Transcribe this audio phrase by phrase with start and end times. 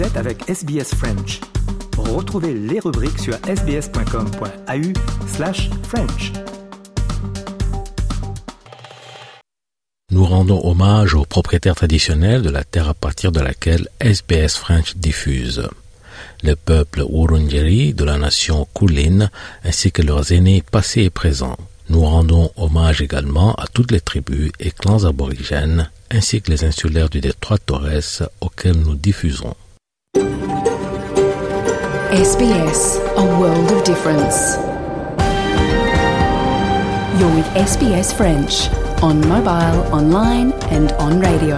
[0.00, 1.40] Êtes avec SBS French.
[1.98, 4.92] Retrouvez les rubriques sur sbs.com.au
[5.26, 6.32] French.
[10.10, 14.96] Nous rendons hommage aux propriétaires traditionnels de la terre à partir de laquelle SBS French
[14.96, 15.68] diffuse.
[16.42, 19.28] Le peuple Wurundjeri de la nation Kulin
[19.64, 21.58] ainsi que leurs aînés passés et présents.
[21.90, 27.10] Nous rendons hommage également à toutes les tribus et clans aborigènes ainsi que les insulaires
[27.10, 29.54] du détroit Torres auxquels nous diffusons.
[32.12, 34.56] SBS, a world of difference.
[37.20, 38.68] You're with SBS French
[39.00, 41.56] on mobile, online and on radio.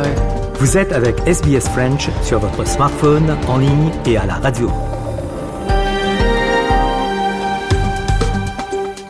[0.56, 4.70] Vous êtes avec SBS French sur votre smartphone, en ligne et à la radio.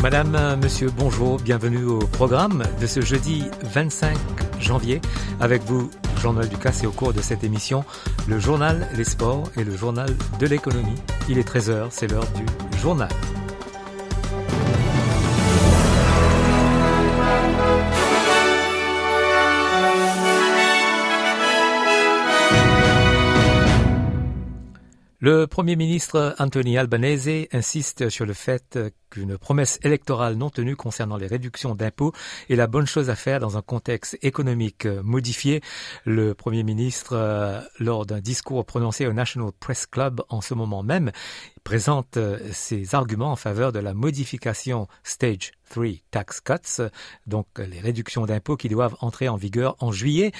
[0.02, 4.18] Madame, euh, monsieur, bonjour, bienvenue au programme de ce jeudi 25
[4.58, 5.00] janvier.
[5.38, 7.84] Avec vous, Jean-Noël Ducasse, et au cours de cette émission,
[8.26, 10.96] le journal Les Sports et le journal de l'économie.
[11.28, 13.08] Il est 13h, c'est l'heure du journal.
[25.20, 28.80] Le Premier ministre Anthony Albanese insiste sur le fait
[29.12, 32.12] qu'une promesse électorale non tenue concernant les réductions d'impôts
[32.48, 35.60] est la bonne chose à faire dans un contexte économique modifié.
[36.06, 40.82] Le Premier ministre, euh, lors d'un discours prononcé au National Press Club en ce moment
[40.82, 41.12] même,
[41.62, 46.82] présente euh, ses arguments en faveur de la modification Stage 3 Tax Cuts,
[47.26, 50.32] donc les réductions d'impôts qui doivent entrer en vigueur en juillet.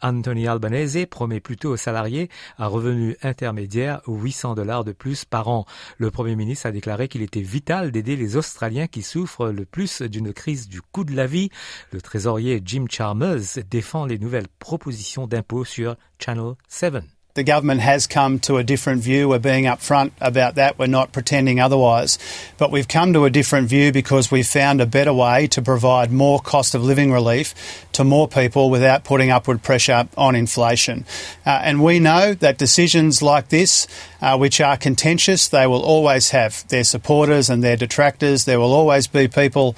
[0.00, 5.66] Anthony Albanese promet plutôt aux salariés un revenu intermédiaire 800 dollars de plus par an.
[5.98, 10.00] Le Premier ministre a déclaré qu'il était vital d'aider les Australiens qui souffrent le plus
[10.00, 11.50] d'une crise du coût de la vie.
[11.92, 17.19] Le trésorier Jim Chalmers défend les nouvelles propositions d'impôts sur Channel 7.
[17.34, 19.28] The government has come to a different view.
[19.28, 20.80] We're being upfront about that.
[20.80, 22.18] We're not pretending otherwise.
[22.58, 26.10] But we've come to a different view because we've found a better way to provide
[26.10, 31.04] more cost of living relief to more people without putting upward pressure on inflation.
[31.46, 33.86] Uh, and we know that decisions like this,
[34.20, 38.44] uh, which are contentious, they will always have their supporters and their detractors.
[38.44, 39.76] There will always be people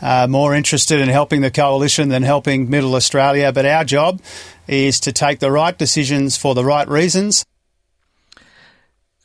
[0.00, 3.52] uh, more interested in helping the coalition than helping Middle Australia.
[3.52, 4.20] But our job
[4.66, 7.44] is to take the right decisions for the right reasons.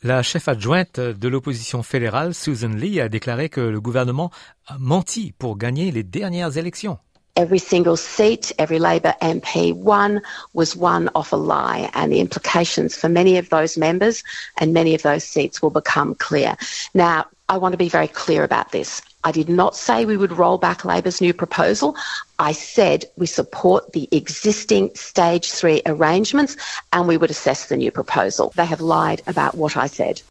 [0.02, 4.30] La chef adjointe de l'opposition fédérale, Susan Lee, a déclaré que le gouvernement
[4.66, 6.98] a menti pour gagner les dernières élections.
[7.36, 10.22] Every single seat, every Labor MP won
[10.54, 14.24] was won off a lie, and the implications for many of those members
[14.58, 16.56] and many of those seats will become clear.
[16.94, 19.02] Now, I want to be very clear about this.
[19.24, 21.94] I did not say we would roll back Labor's new proposal.
[22.38, 26.56] I said we support the existing stage three arrangements
[26.92, 28.52] and we would assess the new proposal.
[28.56, 30.22] They have lied about what I said.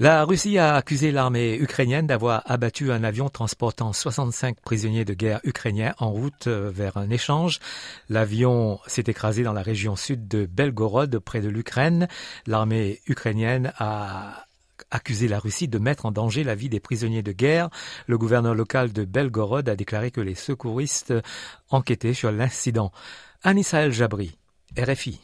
[0.00, 5.38] La Russie a accusé l'armée ukrainienne d'avoir abattu un avion transportant 65 prisonniers de guerre
[5.44, 7.60] ukrainiens en route vers un échange.
[8.08, 12.08] L'avion s'est écrasé dans la région sud de Belgorod, près de l'Ukraine.
[12.48, 14.46] L'armée ukrainienne a
[14.90, 17.70] accusé la Russie de mettre en danger la vie des prisonniers de guerre.
[18.06, 21.14] Le gouverneur local de Belgorod a déclaré que les secouristes
[21.70, 22.92] enquêtaient sur l'incident.
[23.42, 24.38] Anissa El Jabri,
[24.78, 25.20] RFI.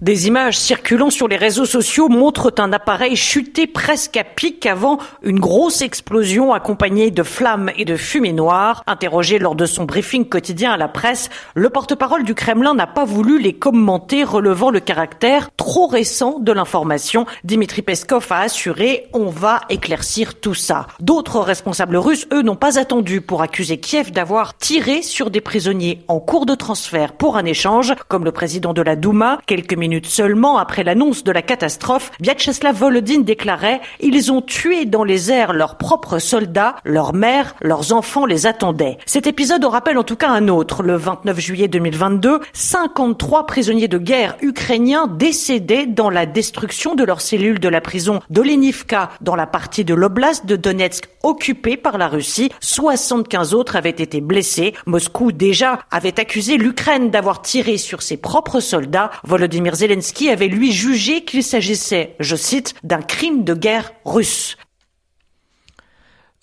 [0.00, 4.98] Des images circulant sur les réseaux sociaux montrent un appareil chuté presque à pic avant
[5.22, 8.82] une grosse explosion accompagnée de flammes et de fumée noire.
[8.88, 13.04] Interrogé lors de son briefing quotidien à la presse, le porte-parole du Kremlin n'a pas
[13.04, 17.24] voulu les commenter, relevant le caractère trop récent de l'information.
[17.44, 20.88] Dimitri Peskov a assuré on va éclaircir tout ça.
[20.98, 26.02] D'autres responsables russes, eux, n'ont pas attendu pour accuser Kiev d'avoir tiré sur des prisonniers
[26.08, 29.38] en cours de transfert pour un échange, comme le président de la Douma.
[29.46, 35.30] Quelques seulement après l'annonce de la catastrophe, Vyacheslav Volodin déclarait Ils ont tué dans les
[35.30, 38.98] airs leurs propres soldats, leurs mères, leurs enfants les attendaient.
[39.06, 40.82] Cet épisode en rappelle en tout cas un autre.
[40.82, 47.20] Le 29 juillet 2022, 53 prisonniers de guerre ukrainiens décédés dans la destruction de leurs
[47.20, 52.08] cellules de la prison d'Olenivka dans la partie de l'oblast de Donetsk occupée par la
[52.08, 52.50] Russie.
[52.60, 54.74] 75 autres avaient été blessés.
[54.86, 59.10] Moscou déjà avait accusé l'Ukraine d'avoir tiré sur ses propres soldats.
[59.24, 64.56] Volodymyr Zelensky avait lui jugé qu'il s'agissait, je cite, d'un crime de guerre russe.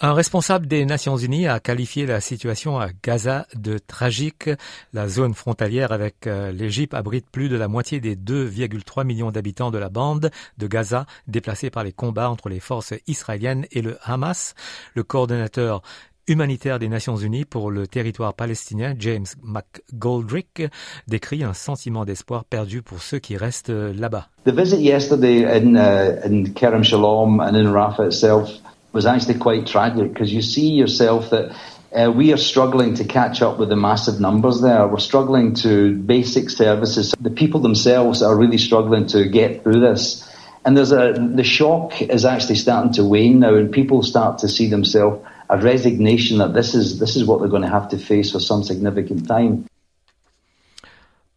[0.03, 4.49] Un responsable des Nations Unies a qualifié la situation à Gaza de tragique.
[4.93, 9.69] La zone frontalière avec euh, l'Égypte abrite plus de la moitié des 2,3 millions d'habitants
[9.69, 13.99] de la bande de Gaza déplacés par les combats entre les forces israéliennes et le
[14.01, 14.55] Hamas.
[14.95, 15.83] Le coordonnateur
[16.31, 20.63] humanitaire des Nations Unies pour le territoire palestinien, James McGoldrick,
[21.09, 24.27] décrit un sentiment d'espoir perdu pour ceux qui restent là-bas.
[24.45, 28.49] The visit yesterday in, uh, in Kerem Shalom and in Rafah itself
[28.93, 31.51] was actually quite tragic because you see yourself that
[31.93, 34.87] uh, we are struggling to catch up with the massive numbers there.
[34.87, 37.13] We're struggling to basic services.
[37.19, 40.25] The people themselves are really struggling to get through this.
[40.63, 44.47] And there's a, the shock is actually starting to wane now and people start to
[44.47, 47.97] see themselves a resignation that this is, this is what they're going to have to
[47.97, 49.67] face for some significant time.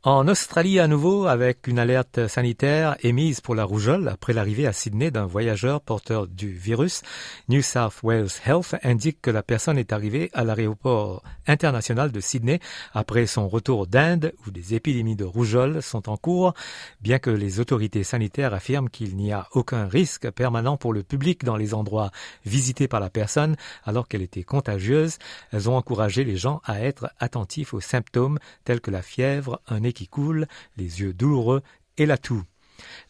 [0.06, 4.74] En Australie à nouveau, avec une alerte sanitaire émise pour la rougeole après l'arrivée à
[4.74, 7.00] Sydney d'un voyageur porteur du virus,
[7.48, 12.60] New South Wales Health indique que la personne est arrivée à l'aéroport international de Sydney
[12.92, 16.52] après son retour d'Inde où des épidémies de rougeole sont en cours,
[17.00, 21.44] bien que les autorités sanitaires affirment qu'il n'y a aucun risque permanent pour le public
[21.44, 22.10] dans les endroits
[22.44, 25.16] visités par la personne alors qu'elle était contagieuse.
[25.50, 29.82] Elles ont encouragé les gens à être attentifs aux symptômes tels que la fièvre, un
[29.94, 30.46] qui coule,
[30.76, 31.62] les yeux douloureux
[31.96, 32.42] et la toux.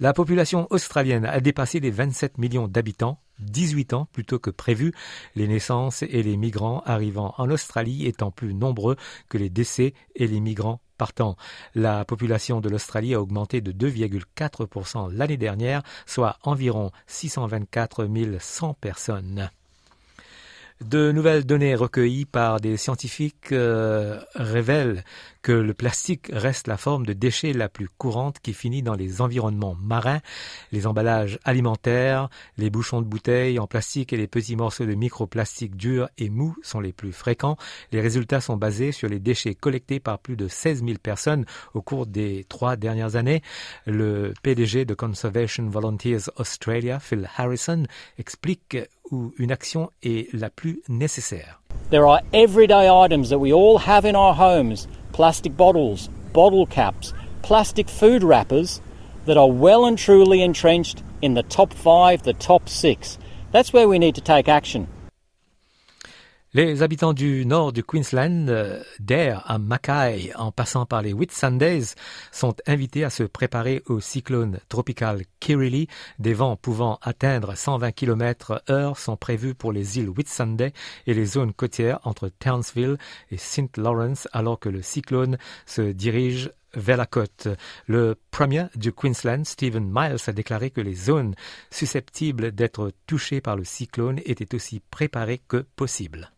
[0.01, 4.93] La population australienne a dépassé les 27 millions d'habitants, 18 ans plutôt que prévu,
[5.35, 8.97] les naissances et les migrants arrivant en Australie étant plus nombreux
[9.29, 11.37] que les décès et les migrants partant.
[11.75, 18.09] La population de l'Australie a augmenté de 2,4% l'année dernière, soit environ 624
[18.39, 19.51] 100 personnes.
[20.91, 25.03] De nouvelles données recueillies par des scientifiques euh, révèlent
[25.41, 29.21] que le plastique reste la forme de déchet la plus courante qui finit dans les
[29.21, 30.21] environnements marins.
[30.73, 32.29] Les emballages alimentaires,
[32.59, 36.57] les bouchons de bouteilles en plastique et les petits morceaux de microplastique durs et mous
[36.63, 37.57] sont les plus fréquents.
[37.93, 41.83] Les résultats sont basés sur les déchets collectés par plus de 16 000 personnes au
[41.83, 43.43] cours des trois dernières années.
[43.87, 47.85] Le PDG de Conservation Volunteers Australia, Phil Harrison,
[48.19, 48.79] explique
[49.11, 51.61] où une action est la plus nécessaire.
[51.91, 57.13] There are everyday items that we all have in our homes plastic bottles, bottle caps,
[57.43, 58.81] plastic food wrappers
[59.27, 63.19] that are well and truly entrenched in the top five, the top six.
[63.53, 64.89] That's where we need to take action.
[66.57, 71.97] Les habitants du nord du Queensland, euh, d'Air à Mackay, en passant par les Whitsundays,
[72.31, 75.89] sont invités à se préparer au cyclone tropical Kirili.
[76.21, 80.73] Des vents pouvant atteindre 120 km heure sont prévus pour les îles Whitsunday
[81.09, 82.99] et les zones côtières entre Townsville
[83.33, 83.77] et St.
[83.77, 87.49] Lawrence, alors que le cyclone se dirige vers la côte.
[87.89, 91.35] Le premier du Queensland, Stephen Miles, a déclaré que les zones
[91.73, 96.31] susceptibles d'être touchées par le cyclone étaient aussi préparées que possible.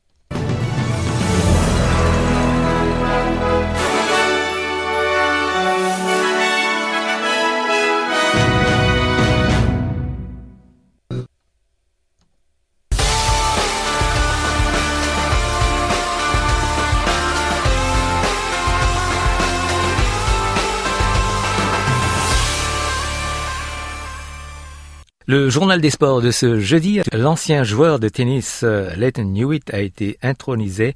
[25.28, 29.80] Le journal des sports de ce jeudi, l'ancien joueur de tennis euh, Leighton Hewitt a
[29.80, 30.94] été intronisé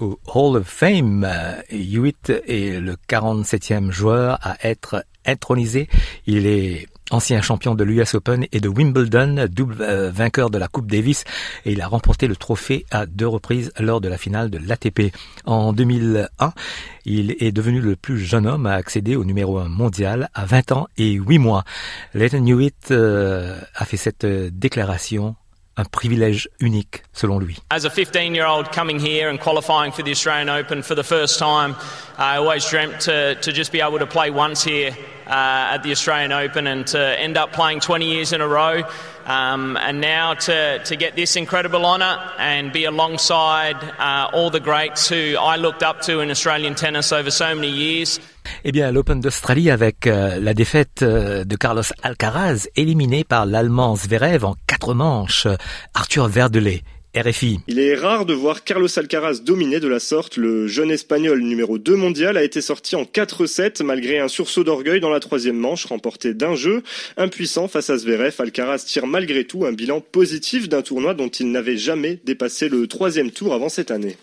[0.00, 1.24] au Hall of Fame.
[1.70, 5.88] Hewitt est le 47e joueur à être intronisé.
[6.26, 10.68] Il est ancien champion de l'US Open et de Wimbledon, double euh, vainqueur de la
[10.68, 11.24] Coupe Davis,
[11.64, 15.14] et il a remporté le trophée à deux reprises lors de la finale de l'ATP.
[15.44, 16.52] En 2001,
[17.04, 20.72] il est devenu le plus jeune homme à accéder au numéro 1 mondial à 20
[20.72, 21.64] ans et 8 mois.
[22.14, 25.34] Leighton Hewitt euh, a fait cette déclaration
[25.78, 27.56] un privilège unique selon lui.
[27.70, 31.76] As a 15-year-old coming here and qualifying for the Australian Open for the first time,
[32.18, 34.90] I always dreamt to, to just be able to play once here
[35.28, 38.82] uh, at the Australian Open and to end up playing 20 years in a row.
[39.26, 44.60] Um, and now to, to get this incredible honour and be alongside uh, all the
[44.60, 48.18] greats who I looked up to in Australian tennis over so many years.
[48.64, 53.94] Eh bien, l'Open d'Australie avec euh, la défaite euh, de Carlos Alcaraz, éliminé par l'Allemand
[53.96, 55.46] Zverev en quatre manches.
[55.92, 56.82] Arthur Verdelet
[57.16, 57.60] RFI.
[57.68, 60.36] Il est rare de voir Carlos Alcaraz dominer de la sorte.
[60.36, 65.00] Le jeune espagnol numéro 2 mondial a été sorti en 4-7 malgré un sursaut d'orgueil
[65.00, 66.82] dans la troisième manche remporté d'un jeu.
[67.16, 71.50] Impuissant face à Zverev, Alcaraz tire malgré tout un bilan positif d'un tournoi dont il
[71.50, 74.16] n'avait jamais dépassé le troisième tour avant cette année.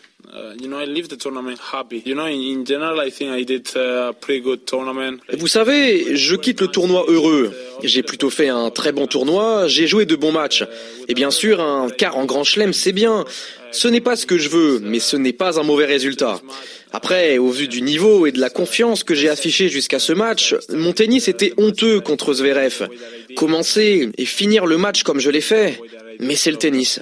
[5.37, 7.51] Vous savez, je quitte le tournoi heureux.
[7.83, 10.63] J'ai plutôt fait un très bon tournoi, j'ai joué de bons matchs.
[11.07, 13.25] Et bien sûr, un quart en grand chelem, c'est bien.
[13.71, 16.39] Ce n'est pas ce que je veux, mais ce n'est pas un mauvais résultat.
[16.93, 20.55] Après, au vu du niveau et de la confiance que j'ai affiché jusqu'à ce match,
[20.69, 22.87] mon tennis était honteux contre Zverev.
[23.35, 25.79] Commencer et finir le match comme je l'ai fait,
[26.19, 27.01] mais c'est le tennis.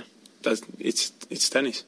[0.79, 1.87] It's, it's tennis.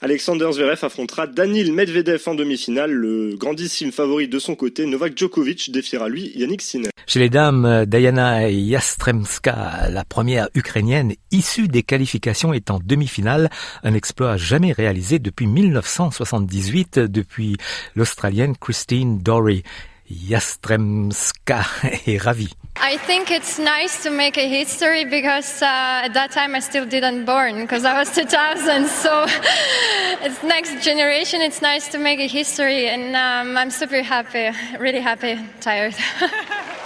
[0.00, 2.92] Alexander Zverev affrontera Danil Medvedev en demi-finale.
[2.92, 6.90] Le grandissime favori de son côté, Novak Djokovic, défiera lui Yannick Sinner.
[7.06, 13.48] Chez les dames, Diana Yastremska, la première ukrainienne issue des qualifications, est en demi-finale.
[13.84, 17.56] Un exploit jamais réalisé depuis 1978, depuis
[17.94, 19.62] l'Australienne Christine Dory.
[20.10, 21.62] Yastremska
[22.06, 22.54] est ravie.
[22.78, 26.84] I think it's nice to make a history because uh, at that time I still
[26.86, 28.86] didn't born because I was 2000.
[28.86, 29.24] So
[30.22, 31.40] it's next generation.
[31.40, 35.94] It's nice to make a history, and um, I'm super happy, really happy, tired.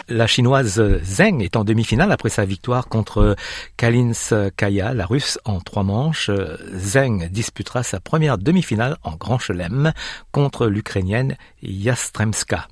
[0.08, 3.36] La chinoise Zheng est en demi-finale après sa victoire contre
[3.76, 6.30] Kalinskaya, la russe, en trois manches.
[6.74, 9.92] Zheng disputera sa première demi-finale en Grand Chelem
[10.32, 12.66] contre l'Ukrainienne Yastremska.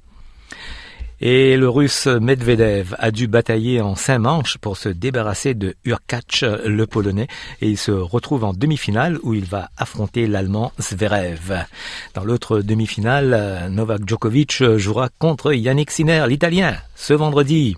[1.21, 6.45] Et le russe Medvedev a dû batailler en cinq manches pour se débarrasser de Urkach,
[6.65, 7.27] le polonais,
[7.61, 11.65] et il se retrouve en demi-finale où il va affronter l'allemand Zverev.
[12.15, 17.77] Dans l'autre demi-finale, Novak Djokovic jouera contre Yannick Sinner, l'italien, ce vendredi.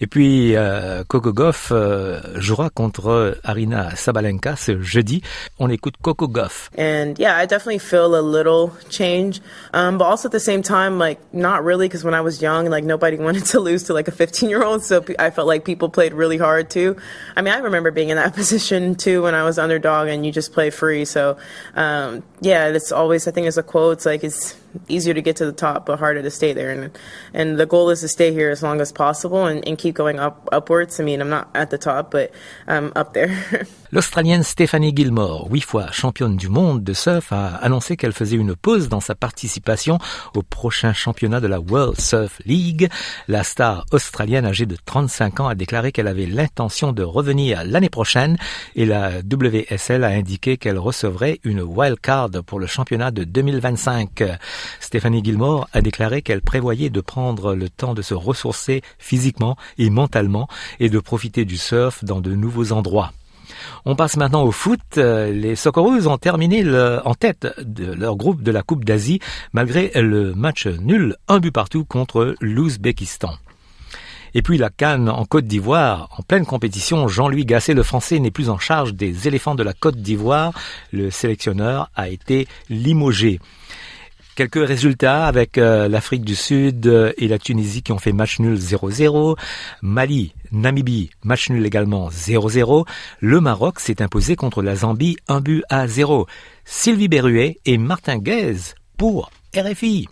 [0.00, 5.22] Et puis euh, Coco Goff euh, jouera contre Arina Sabalenka ce jeudi.
[5.58, 6.70] On écoute Coco Goff.
[6.76, 9.40] And yeah, I definitely feel a little change,
[9.72, 12.68] um, but also at the same time, like not really, because when I was young,
[12.68, 15.64] like nobody wanted to lose to like a 15 year old, so I felt like
[15.64, 16.96] people played really hard too.
[17.36, 20.32] I mean, I remember being in that position too when I was underdog, and you
[20.32, 21.04] just play free.
[21.04, 21.36] So
[21.74, 23.98] um, yeah, it's always I think it's a quote.
[23.98, 24.56] It's like it's
[24.88, 26.70] easier to get to the top, but harder to stay there.
[26.70, 26.90] And
[27.32, 30.18] and the goal is to stay here as long as possible and, and keep going
[30.18, 31.00] up upwards.
[31.00, 32.32] I mean, I'm not at the top, but
[32.66, 33.34] I'm up there.
[33.92, 38.56] L'Australienne Stephanie Gilmore, huit fois championne du monde de surf, a annoncé qu'elle faisait une
[38.56, 39.98] pause dans sa participation
[40.34, 42.88] au prochain championnat de la World Surf League.
[43.28, 47.88] La star australienne âgée de 35 ans a déclaré qu'elle avait l'intention de revenir l'année
[47.88, 48.36] prochaine
[48.74, 54.24] et la WSL a indiqué qu'elle recevrait une wild card pour le championnat de 2025.
[54.80, 59.90] Stephanie Gilmore a déclaré qu'elle prévoyait de prendre le temps de se ressourcer physiquement et
[59.90, 60.48] mentalement
[60.80, 63.12] et de profiter du surf dans de nouveaux endroits.
[63.84, 64.80] On passe maintenant au foot.
[64.96, 66.64] Les Socceroos ont terminé
[67.04, 69.20] en tête de leur groupe de la Coupe d'Asie
[69.52, 73.34] malgré le match nul, un but partout contre l'Ouzbékistan.
[74.36, 78.32] Et puis la Cannes en Côte d'Ivoire, en pleine compétition, Jean-Louis Gasset, le français, n'est
[78.32, 80.52] plus en charge des éléphants de la Côte d'Ivoire.
[80.92, 83.38] Le sélectionneur a été limogé.
[84.34, 86.86] Quelques résultats avec euh, l'Afrique du Sud
[87.16, 89.38] et la Tunisie qui ont fait match nul 0-0.
[89.80, 92.84] Mali, Namibie, match nul également 0-0.
[93.20, 96.26] Le Maroc s'est imposé contre la Zambie un but à 0.
[96.64, 100.08] Sylvie Berruet et Martin Guez pour RFI.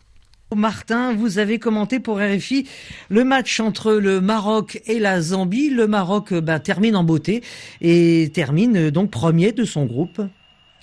[0.54, 2.68] Martin, vous avez commenté pour RFI
[3.08, 5.70] le match entre le Maroc et la Zambie.
[5.70, 7.42] Le Maroc ben, termine en beauté
[7.80, 10.22] et termine donc premier de son groupe.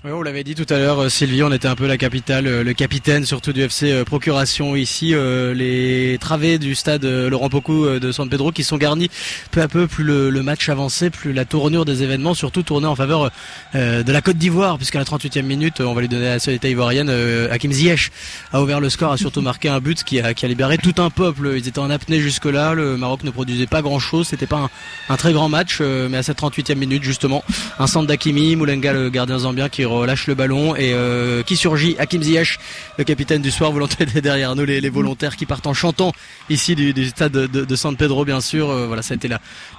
[0.05, 2.47] Oui, on l'avait dit tout à l'heure, euh, Sylvie, on était un peu la capitale,
[2.47, 7.85] euh, le capitaine surtout du FC euh, Procuration ici, les travées du stade Laurent Pocou
[7.99, 9.09] de San Pedro qui sont garnis
[9.51, 12.95] peu à peu, plus le, match avançait, plus la tournure des événements surtout tournait en
[12.95, 13.29] faveur
[13.73, 17.09] de la Côte d'Ivoire, puisqu'à la 38e minute, on va lui donner la société ivoirienne,
[17.51, 18.11] Hakim Ziyech
[18.53, 20.95] a ouvert le score, a surtout marqué un but qui a, qui a libéré tout
[21.01, 21.55] un peuple.
[21.57, 24.69] Ils étaient en apnée jusque-là, le Maroc ne produisait pas grand-chose, c'était pas
[25.09, 27.43] un, très grand match, mais à cette 38e minute justement,
[27.79, 31.95] un centre d'Akimi, Moulenga le gardien zambien qui relâche le ballon et euh, qui surgit?
[31.99, 32.59] Hakim Ziyech,
[32.97, 36.13] le capitaine du soir, volontaire derrière nous, les, volontaires qui partent en chantant
[36.49, 38.69] ici du, stade de, San Pedro, bien sûr.
[38.69, 39.29] Euh, voilà, ça a été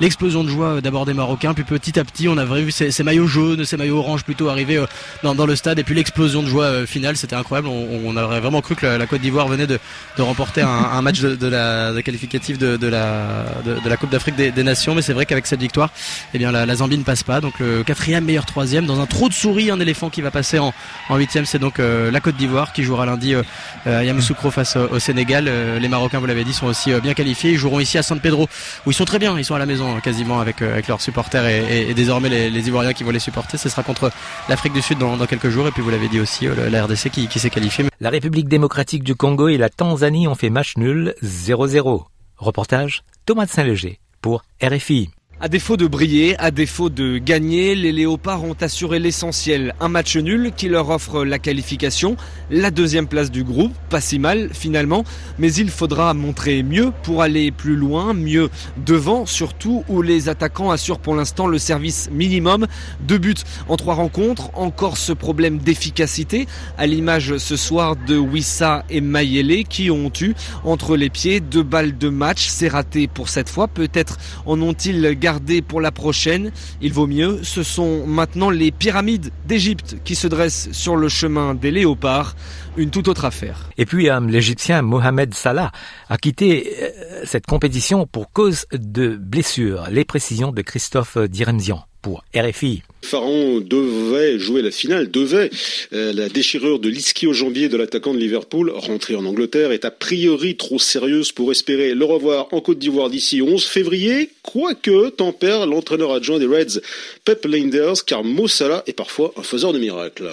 [0.01, 3.03] l'explosion de joie euh, d'abord des Marocains, puis petit à petit, on a vu ces,
[3.03, 4.85] maillots jaunes, ces maillots orange plutôt arriver
[5.23, 7.69] dans, le stade, et puis l'explosion de joie finale, c'était incroyable.
[7.69, 9.79] On, aurait vraiment cru que la, Côte d'Ivoire venait de,
[10.19, 15.03] remporter un, match de, la qualificatif de, la, de, la Coupe d'Afrique des, Nations, mais
[15.03, 15.91] c'est vrai qu'avec cette victoire,
[16.35, 17.41] eh bien la, la Zambie ne passe pas.
[17.41, 20.59] Donc le quatrième meilleur troisième dans un trou de souris, un éléphant qui va passer
[20.59, 20.73] en,
[21.09, 21.45] en huitième.
[21.45, 23.43] C'est donc euh, la Côte d'Ivoire qui jouera lundi euh,
[23.85, 25.47] à Yamoussoukro face au Sénégal.
[25.49, 27.53] Euh, les Marocains, vous l'avez dit, sont aussi bien qualifiés.
[27.53, 28.49] Ils joueront ici à San Pedro
[28.87, 29.37] où ils sont très bien.
[29.39, 33.05] Ils sont à la maison quasiment avec, avec leurs supporters et, désormais les, Ivoiriens qui
[33.05, 33.59] vont les supporter.
[33.59, 34.11] Ce sera contre
[34.49, 35.67] l'Afrique du Sud dans, quelques jours.
[35.67, 37.85] Et puis vous l'avez dit aussi, la RDC qui, qui s'est qualifiée.
[38.01, 42.05] La République démocratique du Congo et la Tanzanie ont fait match nul 0-0.
[42.37, 45.11] Reportage Thomas de Saint-Léger pour RFI.
[45.43, 49.75] À défaut de briller, à défaut de gagner, les Léopards ont assuré l'essentiel.
[49.81, 52.19] Un match nul qui leur offre la qualification,
[52.51, 55.03] la deuxième place du groupe, pas si mal finalement,
[55.39, 58.51] mais il faudra montrer mieux pour aller plus loin, mieux
[58.85, 62.67] devant surtout où les attaquants assurent pour l'instant le service minimum.
[63.01, 63.35] Deux buts
[63.67, 69.65] en trois rencontres, encore ce problème d'efficacité, à l'image ce soir de Wissa et Mayele
[69.65, 72.49] qui ont eu entre les pieds deux balles de match.
[72.49, 75.30] C'est raté pour cette fois, peut-être en ont-ils gardé
[75.67, 76.51] pour la prochaine.
[76.81, 81.55] Il vaut mieux, ce sont maintenant les pyramides d'Égypte qui se dressent sur le chemin
[81.55, 82.35] des léopards,
[82.77, 83.71] une toute autre affaire.
[83.77, 85.73] Et puis l'Égyptien Mohamed Salah
[86.09, 89.89] a quitté euh, cette compétition pour cause de blessure.
[89.91, 92.83] Les précisions de Christophe Diremzian pour RFI.
[93.03, 95.51] Pharaon devait jouer la finale, devait.
[95.93, 99.91] Euh, la déchirure de l'ischio jambier de l'attaquant de Liverpool, rentré en Angleterre, est a
[99.91, 105.67] priori trop sérieuse pour espérer le revoir en Côte d'Ivoire d'ici 11 février, quoique tempère
[105.67, 106.81] l'entraîneur adjoint des Reds,
[107.25, 110.31] Pep Linders, car Mo Salah est parfois un faiseur de miracles.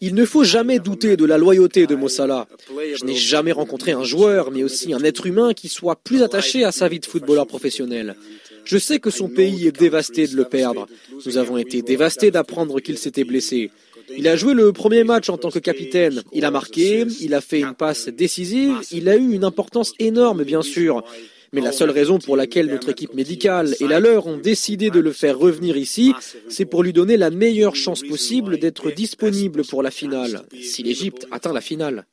[0.00, 2.46] Il ne faut jamais douter de la loyauté de Mossala.
[2.68, 6.64] Je n'ai jamais rencontré un joueur, mais aussi un être humain qui soit plus attaché
[6.64, 8.16] à sa vie de footballeur professionnel.
[8.64, 10.86] Je sais que son pays est dévasté de le perdre.
[11.26, 13.70] Nous avons été dévastés d'apprendre qu'il s'était blessé.
[14.16, 16.22] Il a joué le premier match en tant que capitaine.
[16.32, 20.44] Il a marqué, il a fait une passe décisive, il a eu une importance énorme,
[20.44, 21.04] bien sûr.
[21.52, 25.00] Mais la seule raison pour laquelle notre équipe médicale et la leur ont décidé de
[25.00, 26.14] le faire revenir ici,
[26.48, 31.26] c'est pour lui donner la meilleure chance possible d'être disponible pour la finale, si l'Égypte
[31.32, 32.06] atteint la finale.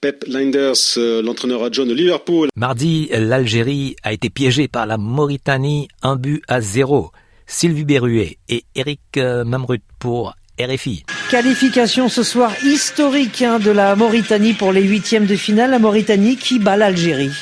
[0.00, 2.48] Pep Linders, euh, l'entraîneur adjoint de Liverpool.
[2.56, 7.10] Mardi, l'Algérie a été piégée par la Mauritanie, un but à zéro.
[7.46, 11.04] Sylvie Berruet et Eric euh, Mamrut pour RFI.
[11.30, 15.70] Qualification ce soir historique hein, de la Mauritanie pour les huitièmes de finale.
[15.70, 17.32] La Mauritanie qui bat l'Algérie.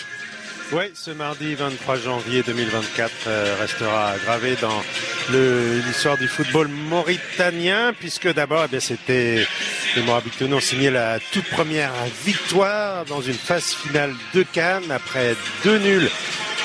[0.73, 4.83] Oui, ce mardi 23 janvier 2024 euh, restera gravé dans
[5.31, 9.47] l'histoire du football mauritanien, puisque d'abord, eh bien, c'était
[9.95, 11.93] les Morabitouni ont signé la toute première
[12.25, 16.11] victoire dans une phase finale de Cannes après deux nuls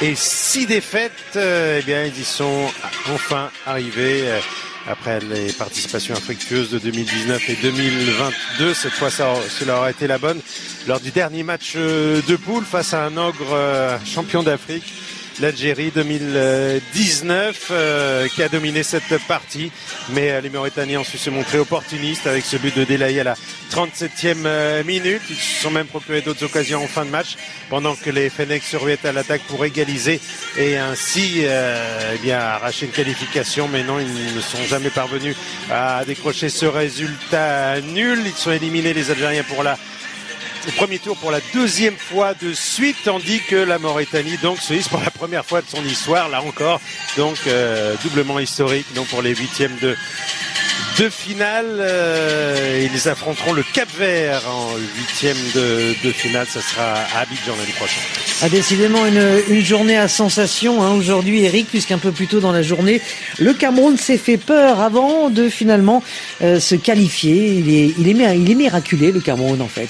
[0.02, 1.12] et six défaites.
[1.36, 2.72] Euh, eh bien, ils y sont
[3.14, 4.24] enfin arrivés.
[4.30, 4.40] Euh,
[4.88, 8.74] après les participations infructueuses de 2019 et 2022.
[8.74, 10.40] Cette fois, cela aura été la bonne
[10.88, 14.94] lors du dernier match euh, de poule face à un ogre euh, champion d'Afrique
[15.42, 19.72] l'Algérie 2019 euh, qui a dominé cette partie.
[20.10, 23.24] Mais euh, les Mauritaniens ont su se montrer opportunistes avec ce but de Delaye à
[23.24, 23.34] la
[23.72, 25.24] 37e euh, minute.
[25.32, 27.38] Ils se sont même procuré d'autres occasions en fin de match
[27.70, 30.20] pendant que les Fennecs se ruaient à l'attaque pour égaliser
[30.58, 33.68] et ainsi eh bien arracher une qualification.
[33.68, 35.36] Mais non, ils ne sont jamais parvenus
[35.72, 38.20] à décrocher ce résultat nul.
[38.26, 39.78] Ils sont éliminés les Algériens pour la
[40.70, 44.88] premier tour pour la deuxième fois de suite, tandis que la Mauritanie donc se hisse
[44.88, 46.80] pour la première fois de son histoire, là encore,
[47.18, 49.96] donc euh, doublement historique, donc pour les huitièmes de
[50.98, 51.78] de finale.
[51.80, 56.48] Euh, ils affronteront le Cap Vert en huitième de, de finale.
[56.48, 58.04] Ça sera à Abidjan l'année prochaine.
[58.42, 62.52] Ah, décidément une, une journée à sensation hein, aujourd'hui, Eric, puisqu'un peu plus tôt dans
[62.52, 63.02] la journée,
[63.40, 66.04] le Cameroun s'est fait peur avant de finalement
[66.42, 67.54] euh, se qualifier.
[67.54, 69.90] Il est, il, est, il est miraculé, le Cameroun, en fait.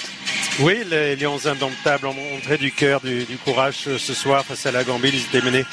[0.60, 4.72] Oui, les Lions indomptables ont montré du cœur, du, du, courage ce soir face à
[4.72, 5.10] la Gambie.
[5.12, 5.64] Ils étaient menés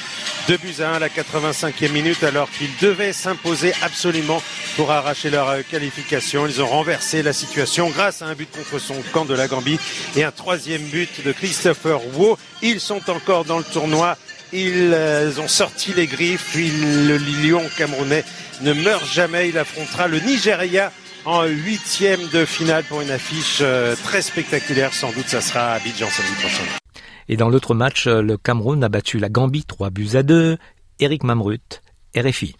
[0.48, 4.42] 2 buts à 1 à la 85e minute alors qu'ils devaient s'imposer absolument
[4.78, 6.48] pour arracher leur euh, qualification.
[6.48, 9.78] Ils ont renversé la situation grâce à un but contre son camp de la Gambie
[10.16, 12.36] et un troisième but de Christopher Wu.
[12.62, 14.18] Ils sont encore dans le tournoi.
[14.54, 16.56] Ils euh, ont sorti les griffes.
[16.56, 18.24] le lion camerounais
[18.62, 19.50] ne meurt jamais.
[19.50, 20.94] Il affrontera le Nigeria
[21.26, 24.94] en huitième de finale pour une affiche euh, très spectaculaire.
[24.94, 26.64] Sans doute, ça sera à Abidjan samedi prochain.
[27.28, 30.58] Et dans l'autre match, le Cameroun a battu la Gambie 3 buts à 2.
[31.02, 31.82] Eric Mamrut,
[32.16, 32.56] RFI.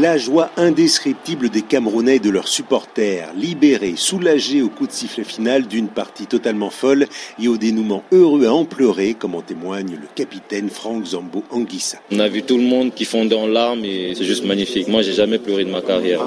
[0.00, 5.22] La joie indescriptible des Camerounais et de leurs supporters, libérés, soulagés au coup de sifflet
[5.22, 7.06] final d'une partie totalement folle
[7.40, 11.98] et au dénouement heureux à en pleurer, comme en témoigne le capitaine Franck Zambo Anguissa.
[12.10, 14.88] On a vu tout le monde qui fondait en larmes et c'est juste magnifique.
[14.88, 16.22] Moi, j'ai jamais pleuré de ma carrière.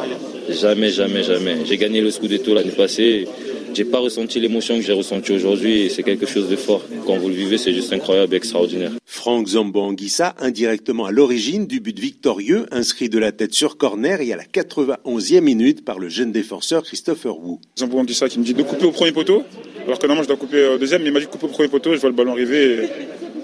[0.48, 1.66] Jamais, jamais, jamais.
[1.66, 3.28] J'ai gagné le Scudetto l'année passée.
[3.78, 6.82] J'ai pas ressenti l'émotion que j'ai ressentie aujourd'hui et c'est quelque chose de fort.
[7.06, 8.90] Quand vous le vivez, c'est juste incroyable et extraordinaire.
[9.06, 14.20] Franck Zambo Anguissa, indirectement à l'origine du but victorieux, inscrit de la tête sur corner
[14.20, 17.60] et à la 91e minute par le jeune défenseur Christopher Wu.
[17.78, 19.44] Zambo Anguissa qui me dit de couper au premier poteau,
[19.86, 21.50] alors que normalement je dois couper au deuxième, mais il m'a dit de couper au
[21.50, 22.84] premier poteau, je vois le ballon arriver.
[22.84, 22.90] Et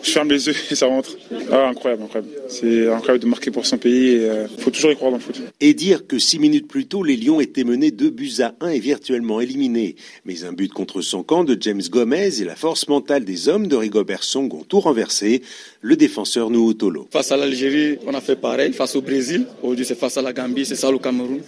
[0.03, 1.15] je ferme les yeux et ça rentre.
[1.51, 2.33] Ah, incroyable, incroyable.
[2.49, 4.13] C'est incroyable de marquer pour son pays.
[4.13, 5.41] Il euh, faut toujours y croire dans le foot.
[5.61, 8.69] Et dire que six minutes plus tôt, les Lions étaient menés deux buts à un
[8.69, 9.95] et virtuellement éliminés.
[10.25, 13.67] Mais un but contre son camp de James Gomez et la force mentale des hommes
[13.67, 15.41] de Rigobert Song ont tout renversé.
[15.81, 17.09] Le défenseur Nuutolo.
[17.11, 18.71] Face à l'Algérie, on a fait pareil.
[18.71, 21.41] Face au Brésil, aujourd'hui c'est face à la Gambie, c'est ça le Cameroun.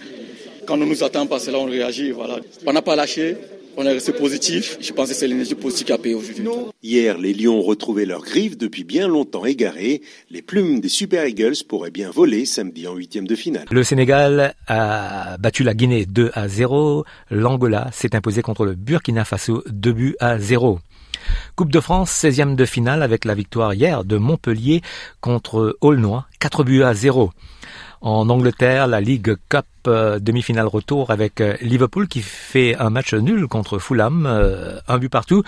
[0.66, 2.10] Quand on nous attend pas, c'est là on réagit.
[2.10, 2.38] Voilà.
[2.66, 3.36] On n'a pas lâché.
[3.78, 4.78] On est resté positif.
[4.80, 6.48] Je pense que c'est l'énergie positive qui a payé aujourd'hui.
[6.82, 10.00] Hier, les Lions ont retrouvé leurs griffes depuis bien longtemps égarées.
[10.30, 13.66] Les plumes des Super Eagles pourraient bien voler samedi en huitième de finale.
[13.70, 17.04] Le Sénégal a battu la Guinée 2 à 0.
[17.30, 20.78] L'Angola s'est imposé contre le Burkina Faso 2 buts à 0.
[21.54, 24.80] Coupe de France, 16e de finale avec la victoire hier de Montpellier
[25.20, 27.30] contre Aulnoy, 4 buts à 0.
[28.00, 33.14] En Angleterre, la Ligue Cup euh, demi-finale retour avec euh, Liverpool qui fait un match
[33.14, 35.42] nul contre Fulham, euh, un but partout.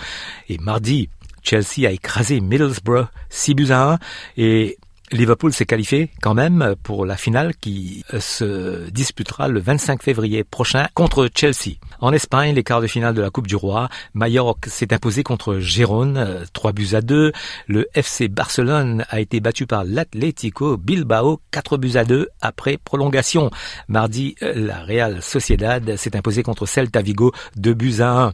[0.49, 1.09] Et mardi,
[1.43, 3.99] Chelsea a écrasé Middlesbrough 6 buts à 1
[4.37, 4.77] et
[5.11, 10.43] Liverpool s'est qualifié quand même pour la finale qui euh, se disputera le 25 février
[10.43, 11.77] prochain contre Chelsea.
[11.99, 15.57] En Espagne, les quarts de finale de la Coupe du Roi, Mallorca s'est imposé contre
[15.57, 17.31] Gérone, 3 euh, buts à 2.
[17.67, 23.49] Le FC Barcelone a été battu par l'Atlético Bilbao, 4 buts à 2 après prolongation.
[23.87, 28.33] Mardi, euh, la Real Sociedad s'est imposée contre Celta Vigo, 2 buts à 1.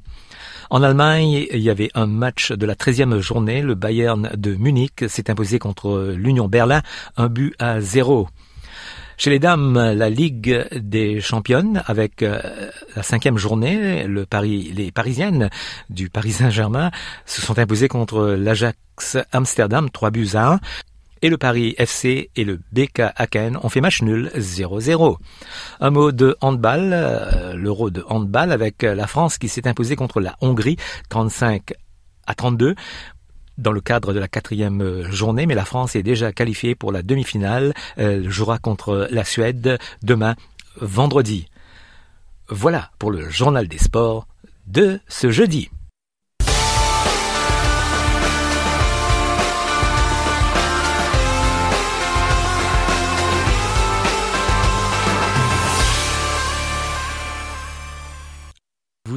[0.70, 3.62] En Allemagne, il y avait un match de la 13e journée.
[3.62, 6.82] Le Bayern de Munich s'est imposé contre l'Union Berlin,
[7.18, 8.28] un but à zéro.
[9.18, 12.40] Chez les dames, la Ligue des championnes avec euh,
[12.98, 15.50] la cinquième journée, le Paris, les Parisiennes
[15.90, 16.92] du Paris Saint-Germain
[17.26, 20.60] se sont imposées contre l'Ajax Amsterdam, 3 buts à 1
[21.26, 25.18] et le Paris FC et le BK Aken ont fait match nul 0-0.
[25.80, 30.22] Un mot de handball, euh, l'euro de handball avec la France qui s'est imposée contre
[30.22, 30.78] la Hongrie
[31.10, 31.74] 35
[32.28, 32.76] à 32
[33.58, 37.02] dans le cadre de la quatrième journée, mais la France est déjà qualifiée pour la
[37.02, 37.74] demi-finale.
[37.98, 40.36] Elle jouera contre la Suède demain,
[40.80, 41.48] vendredi.
[42.50, 44.28] Voilà pour le journal des sports
[44.68, 45.72] de ce jeudi.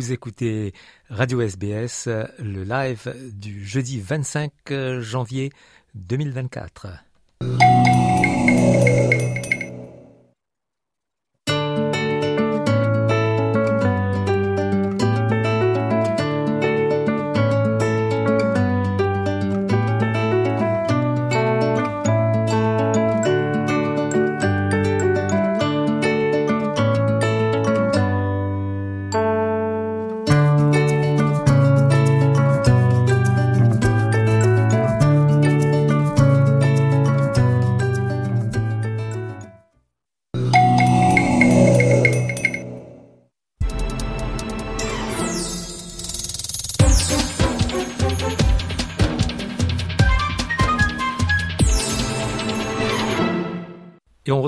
[0.09, 0.73] Vous écoutez
[1.11, 4.51] Radio SBS, le live du jeudi 25
[5.01, 5.53] janvier
[5.97, 6.87] 2024.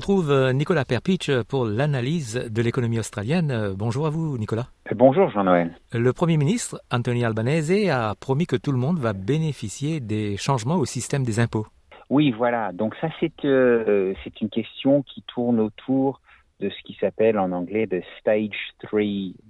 [0.01, 3.51] Retrouve euh, Nicolas Perpich pour l'analyse de l'économie australienne.
[3.51, 4.69] Euh, bonjour à vous, Nicolas.
[4.91, 5.73] Euh, bonjour, Jean-Noël.
[5.93, 10.77] Le Premier ministre, Anthony Albanese, a promis que tout le monde va bénéficier des changements
[10.77, 11.67] au système des impôts.
[12.09, 12.73] Oui, voilà.
[12.73, 16.23] Donc ça, c'est euh, une question qui tourne autour
[16.61, 19.03] de ce qui s'appelle en anglais de Stage 3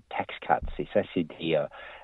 [0.08, 0.82] Tax Cuts.
[0.82, 1.60] Et ça, c'est des,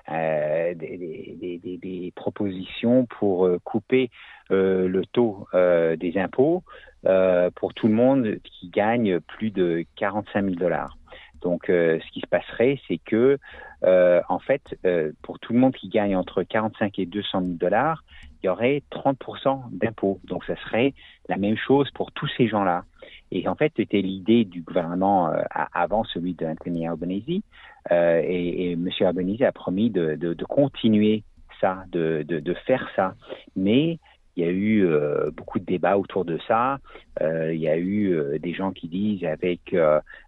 [0.09, 4.09] euh, des, des, des, des, propositions pour couper
[4.51, 6.63] euh, le taux des impôts
[7.07, 10.97] euh, pour tout le monde qui gagne plus de 45 000 dollars.
[11.41, 13.37] Donc, euh, ce qui se passerait, c'est que,
[13.83, 14.61] euh, en fait,
[15.21, 18.03] pour tout le monde qui gagne entre 45 et 200 000 dollars,
[18.41, 20.19] il y aurait 30% d'impôts.
[20.25, 20.93] Donc, ça serait
[21.29, 22.83] la même chose pour tous ces gens-là.
[23.31, 25.31] Et en fait, c'était l'idée du gouvernement
[25.73, 27.41] avant celui d'Anthony Albanese.
[27.91, 28.89] Euh, et, et M.
[29.01, 31.23] Albanese a promis de, continuer
[31.61, 33.15] ça, de, de, faire ça.
[33.55, 33.99] Mais
[34.37, 36.77] il y a eu euh, beaucoup de débats autour de ça.
[37.21, 39.75] Euh, il y a eu euh, des gens qui disent avec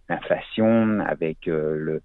[0.10, 2.02] l'inflation, avec le,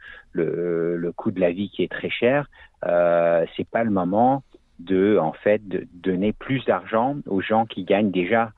[1.16, 2.48] coût de la vie qui est très cher,
[2.82, 4.44] c'est pas le moment
[4.80, 8.52] de en fait de donner plus d'argent aux gens qui gagnent déjà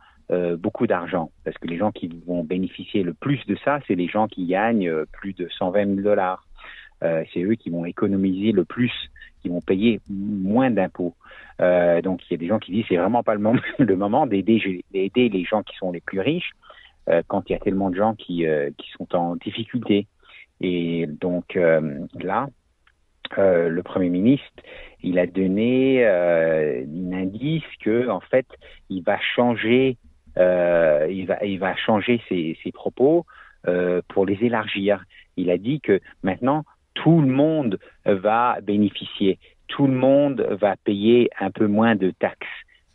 [0.59, 1.31] beaucoup d'argent.
[1.45, 4.47] Parce que les gens qui vont bénéficier le plus de ça, c'est les gens qui
[4.47, 6.45] gagnent plus de 120 000 dollars.
[7.01, 8.93] c'est eux qui vont économiser le plus,
[9.47, 11.15] qui vont payer moins d'impôts.
[11.61, 13.41] Euh, donc il y a des gens qui disent c'est vraiment pas le
[13.97, 16.51] moment, d'aider les gens qui sont les plus riches
[17.09, 20.07] euh, quand il y a tellement de gens qui euh, sont en difficulté.
[20.61, 22.49] Et donc là,
[23.37, 24.47] le premier ministre,
[25.03, 28.47] il a donné un indice que en fait
[28.89, 29.99] il va changer,
[30.39, 33.27] il va changer ses propos
[34.09, 35.05] pour les élargir.
[35.37, 36.65] Il a dit que maintenant
[36.97, 42.47] tout le monde va bénéficier tout le monde va payer un peu moins de taxes.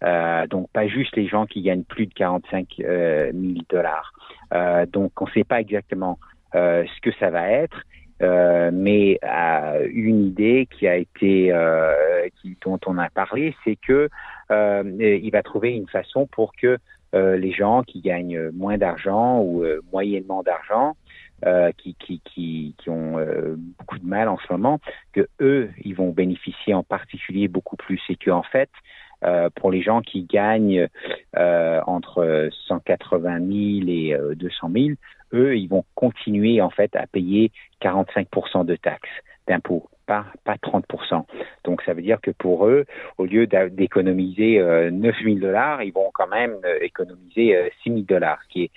[0.03, 4.13] Euh, donc pas juste les gens qui gagnent plus de 45 euh, 000 dollars.
[4.53, 6.17] Euh, donc on ne sait pas exactement
[6.55, 7.83] euh, ce que ça va être,
[8.21, 11.53] euh, mais euh, une idée qui a été
[12.41, 14.09] qui, dont on a parlé, c'est que
[14.49, 16.77] il va trouver une façon pour que
[17.13, 20.95] les gens qui gagnent moins d'argent ou moyennement d'argent
[21.45, 22.19] euh, qui, qui,
[22.77, 24.79] qui, ont euh, beaucoup de mal en ce moment,
[25.13, 28.69] que eux, ils vont bénéficier en particulier beaucoup plus et que en fait,
[29.23, 30.87] euh, pour les gens qui gagnent
[31.35, 34.87] entre 180 000 et 200 000,
[35.33, 37.51] eux, ils vont continuer en fait à payer
[37.81, 39.09] 45% de taxes
[39.47, 41.25] d'impôts pas, pas 30%.
[41.63, 42.85] Donc ça veut dire que pour eux,
[43.17, 48.01] au lieu d'économiser euh, 9 000 dollars, ils vont quand même économiser euh, 6 000
[48.01, 48.71] dollars, qui est,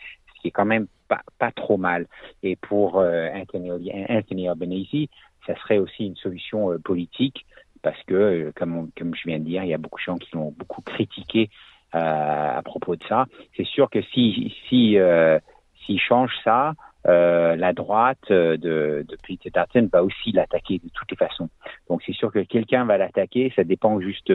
[0.44, 2.06] qui est quand même pas, pas trop mal.
[2.42, 3.70] Et pour euh, Anthony,
[4.10, 5.08] Anthony Albanese,
[5.46, 7.46] ça serait aussi une solution euh, politique
[7.82, 10.18] parce que, euh, comme, comme je viens de dire, il y a beaucoup de gens
[10.18, 11.48] qui l'ont beaucoup critiqué
[11.96, 13.26] à propos de ça.
[13.56, 14.98] C'est sûr que si, si,
[15.86, 18.56] s'il change ça, la droite de,
[19.08, 19.50] de Peter
[19.92, 21.48] va aussi l'attaquer de toutes les façons.
[21.88, 24.32] Donc c'est sûr que quelqu'un va l'attaquer, ça dépend juste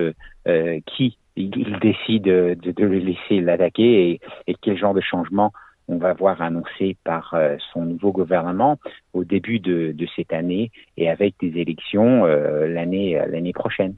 [0.48, 5.52] euh, qui il, décide de, le laisser l'attaquer et, quel genre de changement
[5.90, 8.78] on va voir annoncé par euh, son nouveau gouvernement
[9.14, 13.96] au début de, de, cette année et avec des élections euh, l'année l'année prochaine.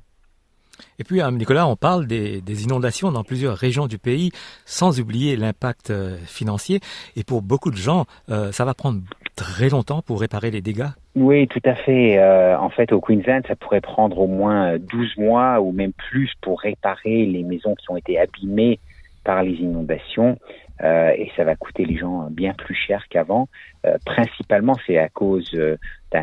[1.00, 4.32] Et puis, Nicolas, on parle des, des, inondations dans plusieurs régions du pays,
[4.66, 6.80] sans oublier l'impact euh, financier.
[7.16, 9.02] Et pour beaucoup de gens, euh, ça va prendre
[9.36, 10.90] très longtemps pour réparer les dégâts.
[11.16, 12.18] Oui, tout à fait.
[12.18, 16.32] Euh, en fait, au Queensland, ça pourrait prendre au moins 12 mois ou même plus
[16.42, 18.80] pour réparer les maisons qui ont été abîmées
[19.24, 20.38] par les inondations.
[20.84, 23.48] Euh, et ça va coûter les gens bien plus cher qu'avant.
[23.86, 25.78] Euh, principalement, c'est à cause euh,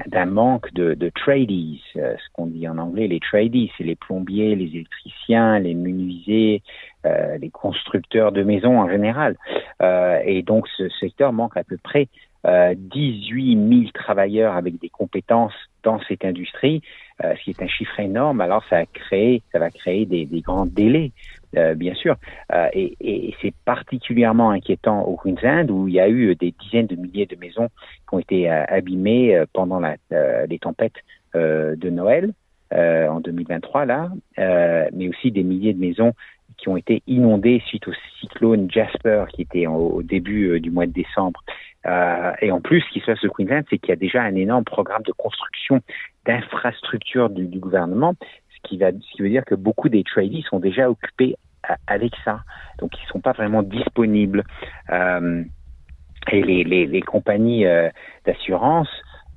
[0.07, 4.67] d'un manque de, tradies, ce qu'on dit en anglais, les tradies, c'est les plombiers, les
[4.67, 6.63] électriciens, les menuisiers,
[7.05, 9.37] les constructeurs de maisons en général.
[9.81, 12.09] et donc, ce secteur manque à peu près
[12.45, 16.83] 18 000 travailleurs avec des compétences dans cette industrie,
[17.23, 18.43] ce qui est un chiffre énorme.
[18.43, 21.13] Alors, ça a créé, va créer des grands délais
[21.57, 22.17] euh, bien sûr.
[22.53, 26.97] Euh, et, c'est particulièrement inquiétant au Queensland où il y a eu des dizaines de
[26.97, 27.69] milliers de maisons
[28.09, 30.97] qui ont été euh, abîmées euh, pendant euh, les tempêtes
[31.35, 32.33] de Noël
[32.73, 36.15] en 2023 là, mais aussi des milliers de maisons
[36.57, 40.93] qui ont été inondées suite au cyclone Jasper qui était au, début du mois de
[40.93, 41.45] décembre.
[42.41, 44.35] et en plus, ce qui se passe au Queensland, c'est qu'il y a déjà un
[44.35, 45.81] énorme programme de construction
[46.27, 48.15] d'infrastructures du gouvernement
[48.65, 48.79] ce qui,
[49.23, 51.37] veut dire que beaucoup des tradies sont déjà occupés
[51.87, 52.41] avec ça.
[52.79, 54.45] Donc, ils ne sont pas vraiment disponibles.
[54.91, 55.45] Euh,
[56.31, 57.89] et les, compagnies euh,
[58.27, 58.89] d'assurance,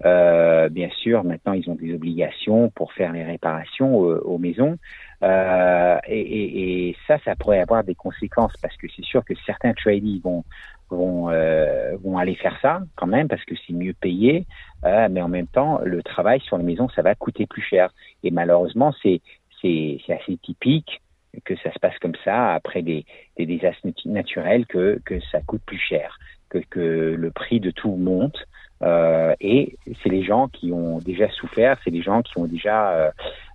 [0.05, 4.77] euh, bien sûr, maintenant, ils ont des obligations pour faire les réparations aux, maisons.
[5.21, 10.43] Et, ça, ça pourrait avoir des conséquences parce que c'est sûr que certains tradies vont
[10.91, 14.45] vont euh, vont aller faire ça quand même parce que c'est mieux payé,
[14.85, 17.91] euh, mais en même temps, le travail sur les maisons, ça va coûter plus cher.
[18.23, 19.21] Et malheureusement, c'est
[19.63, 21.01] assez typique
[21.45, 23.05] que ça se passe comme ça après des,
[23.37, 26.17] désastres naturels que que ça coûte plus cher,
[26.49, 28.37] que que le prix de tout monte.
[28.81, 33.11] Euh, et c'est les gens qui ont déjà souffert, c'est les gens qui ont déjà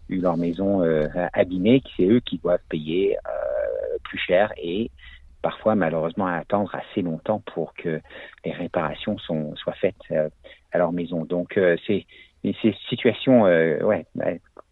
[0.09, 0.83] eu leur maison
[1.33, 3.17] abîmée, c'est eux qui doivent payer
[4.05, 4.91] plus cher et
[5.47, 8.01] parfois malheureusement attendre assez longtemps pour que
[8.45, 10.29] les réparations sont, soient faites euh,
[10.73, 11.25] à leur maison.
[11.25, 12.05] Donc euh, c'est
[12.43, 12.53] une
[12.89, 14.05] situation euh, ouais,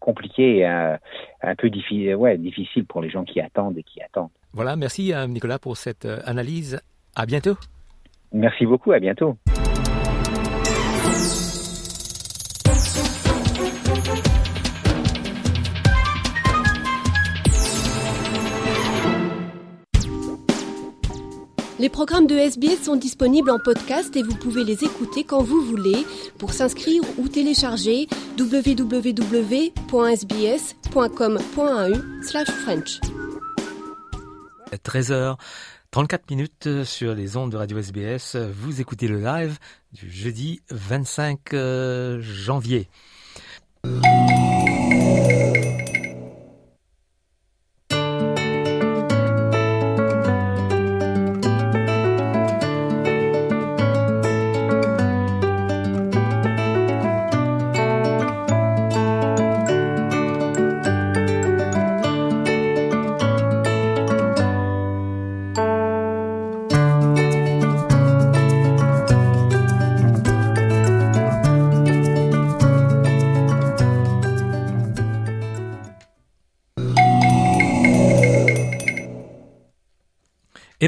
[0.01, 4.31] compliquée, et, un peu difficile, ouais, difficile pour les gens qui attendent et qui attendent.
[4.51, 6.81] Voilà, merci Nicolas pour cette analyse.
[7.15, 7.55] À bientôt.
[8.33, 9.37] Merci beaucoup, à bientôt.
[21.85, 25.61] Les programmes de SBS sont disponibles en podcast et vous pouvez les écouter quand vous
[25.61, 26.03] voulez.
[26.39, 28.07] Pour s'inscrire ou télécharger,
[28.39, 29.71] www.sbs.com.au
[32.63, 32.99] French.
[34.73, 35.37] 13h.
[35.91, 38.35] 34 minutes sur les ondes de Radio SBS.
[38.35, 39.59] Vous écoutez le live
[39.93, 41.53] du jeudi 25
[42.19, 42.89] janvier.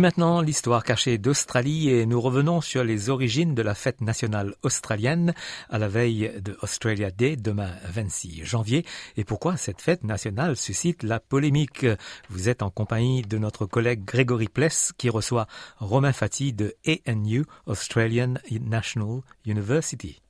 [0.08, 5.34] Maintenant, l'histoire cachée d'Australie et nous revenons sur les origines de la fête nationale australienne
[5.70, 8.86] à la veille de Australia Day, demain 26 janvier.
[9.17, 11.86] Et pourquoi cette fête nationale suscite la polémique?
[12.30, 16.74] Vous êtes en compagnie de notre collègue Grégory Pless qui reçoit Romain Fati de
[17.06, 20.22] ANU, Australian National University.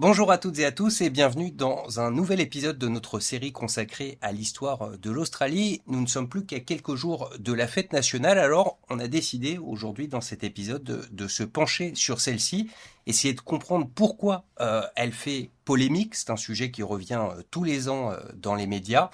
[0.00, 3.50] Bonjour à toutes et à tous et bienvenue dans un nouvel épisode de notre série
[3.50, 5.82] consacrée à l'histoire de l'Australie.
[5.88, 9.58] Nous ne sommes plus qu'à quelques jours de la fête nationale, alors on a décidé
[9.58, 12.70] aujourd'hui dans cet épisode de, se pencher sur celle-ci,
[13.08, 17.64] essayer de comprendre pourquoi euh, elle fait polémique, c'est un sujet qui revient euh, tous
[17.64, 19.10] les ans euh, dans les médias,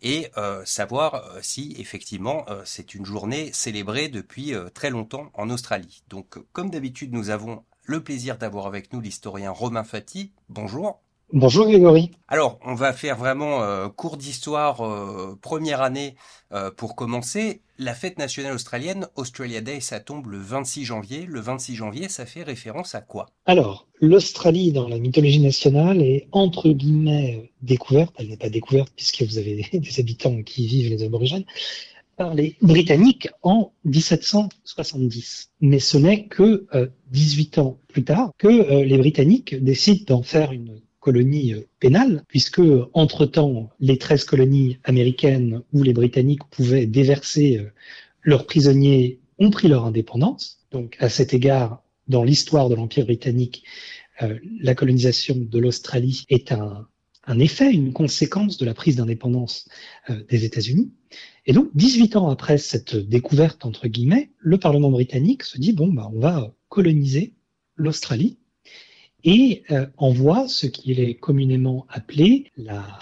[0.00, 0.32] et
[0.64, 6.02] savoir si effectivement c'est une journée célébrée depuis très longtemps en Australie.
[6.08, 10.32] Donc comme d'habitude nous avons le plaisir d'avoir avec nous l'historien Romain Fati.
[10.48, 11.00] Bonjour.
[11.32, 12.10] Bonjour Grégory.
[12.28, 16.14] Alors, on va faire vraiment euh, cours d'histoire, euh, première année
[16.52, 17.62] euh, pour commencer.
[17.78, 21.24] La fête nationale australienne, Australia Day, ça tombe le 26 janvier.
[21.26, 23.30] Le 26 janvier, ça fait référence à quoi?
[23.46, 28.12] Alors, l'Australie dans la mythologie nationale est entre guillemets découverte.
[28.18, 31.44] Elle n'est pas découverte puisque vous avez des habitants qui vivent les aborigènes
[32.30, 35.50] les Britanniques en 1770.
[35.60, 36.66] Mais ce n'est que
[37.10, 41.66] 18 euh, ans plus tard que euh, les Britanniques décident d'en faire une colonie euh,
[41.80, 47.66] pénale, puisque entre-temps, les 13 colonies américaines où les Britanniques pouvaient déverser
[48.22, 50.60] leurs prisonniers ont pris leur indépendance.
[50.70, 53.64] Donc à cet égard, dans l'histoire de l'Empire britannique,
[54.60, 59.68] la colonisation de l'Australie est un effet, une conséquence de la prise d'indépendance
[60.28, 60.92] des États-Unis.
[61.44, 65.92] Et donc, 18 ans après cette découverte, entre guillemets, le Parlement britannique se dit, bon,
[65.92, 67.34] bah, on va coloniser
[67.76, 68.38] l'Australie
[69.24, 72.98] et euh, envoie ce qui est communément appelé la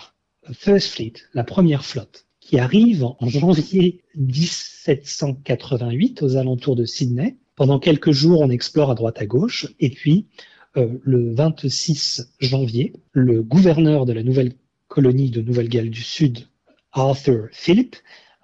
[0.53, 7.37] First Fleet, la première flotte, qui arrive en janvier 1788 aux alentours de Sydney.
[7.57, 10.27] Pendant quelques jours, on explore à droite à gauche, et puis
[10.77, 14.53] euh, le 26 janvier, le gouverneur de la nouvelle
[14.89, 16.47] colonie de Nouvelle-Galles du Sud,
[16.93, 17.97] Arthur Phillip,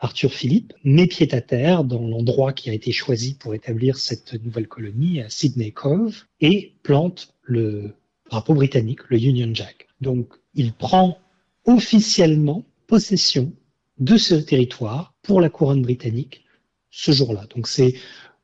[0.06, 4.34] Arthur Philippe met pied à terre dans l'endroit qui a été choisi pour établir cette
[4.34, 7.90] nouvelle colonie à Sydney Cove et plante le
[8.30, 9.88] drapeau britannique, le Union Jack.
[10.00, 11.18] Donc il prend
[11.64, 13.52] officiellement possession
[13.98, 16.44] de ce territoire pour la couronne britannique
[16.92, 17.48] ce jour-là.
[17.52, 17.94] Donc c'est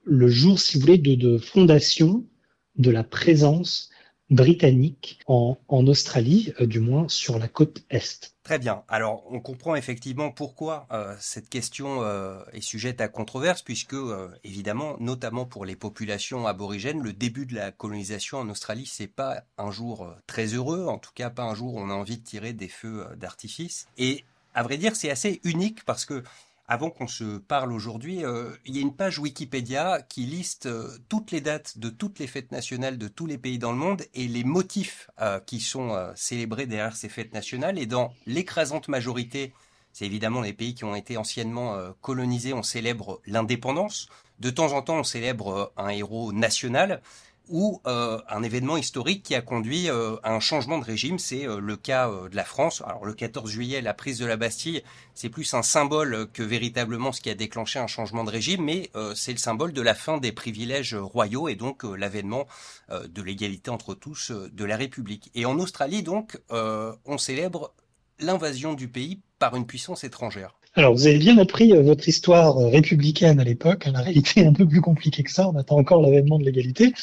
[0.03, 2.27] le jour, si vous voulez, de, fondation
[2.75, 3.89] de la présence
[4.33, 8.35] britannique en, Australie, euh, du moins sur la côte est.
[8.43, 8.83] Très bien.
[8.89, 13.95] Alors, on comprend effectivement pourquoi euh, cette question euh, est sujette à controverse, puisque,
[14.43, 19.43] évidemment, notamment pour les populations aborigènes, le début de la colonisation en Australie, c'est pas
[19.59, 22.25] un jour très heureux, en tout cas pas un jour où on a envie de
[22.25, 23.87] tirer des feux d'artifice.
[23.99, 26.23] Et à vrai dire, c'est assez unique parce que
[26.67, 30.97] avant qu'on se parle aujourd'hui, euh, il y a une page Wikipédia qui liste euh,
[31.09, 34.03] toutes les dates de toutes les fêtes nationales de tous les pays dans le monde
[34.15, 37.79] et les motifs euh, qui sont célébrés derrière ces fêtes nationales.
[37.79, 39.53] Et dans l'écrasante majorité,
[39.93, 44.09] c'est évidemment les pays qui ont été anciennement colonisés, on célèbre l'indépendance.
[44.39, 47.03] De temps en temps, on célèbre un héros national
[47.49, 51.19] ou euh, un événement historique qui a conduit euh, à un changement de régime.
[51.19, 52.83] C'est euh, le cas de la France.
[52.87, 54.83] Alors le 14 juillet, la prise de la Bastille,
[55.15, 58.91] c'est plus un symbole que véritablement ce qui a déclenché un changement de régime, mais
[59.15, 62.47] c'est le symbole de la fin des privilèges royaux et donc l'avènement
[62.91, 65.31] de l'égalité entre tous de la République.
[65.35, 67.75] Et en Australie, donc, on célèbre
[68.19, 70.55] l'invasion du pays par une puissance étrangère.
[70.75, 73.87] Alors, vous avez bien appris votre histoire républicaine à l'époque.
[73.93, 75.49] La réalité est un peu plus compliquée que ça.
[75.49, 76.95] On attend encore l'avènement de l'égalité.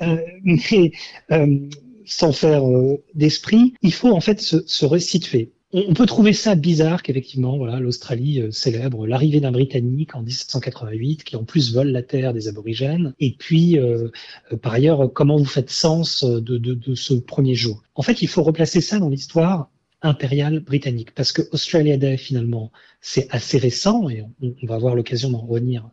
[0.00, 0.92] Euh, mais
[1.30, 1.58] euh,
[2.06, 5.52] sans faire euh, d'esprit, il faut en fait se, se resituer.
[5.72, 11.36] On, peut trouver ça bizarre qu'effectivement, voilà, l'Australie célèbre l'arrivée d'un Britannique en 1788, qui
[11.36, 13.14] en plus vole la terre des aborigènes.
[13.20, 13.78] Et puis,
[14.62, 17.84] par ailleurs, comment vous faites sens de, de, de, ce premier jour?
[17.94, 19.70] En fait, il faut replacer ça dans l'histoire
[20.02, 24.94] impériale britannique, parce que Australia Day, finalement, c'est assez récent, et on, on va avoir
[24.94, 25.90] l'occasion d'en revenir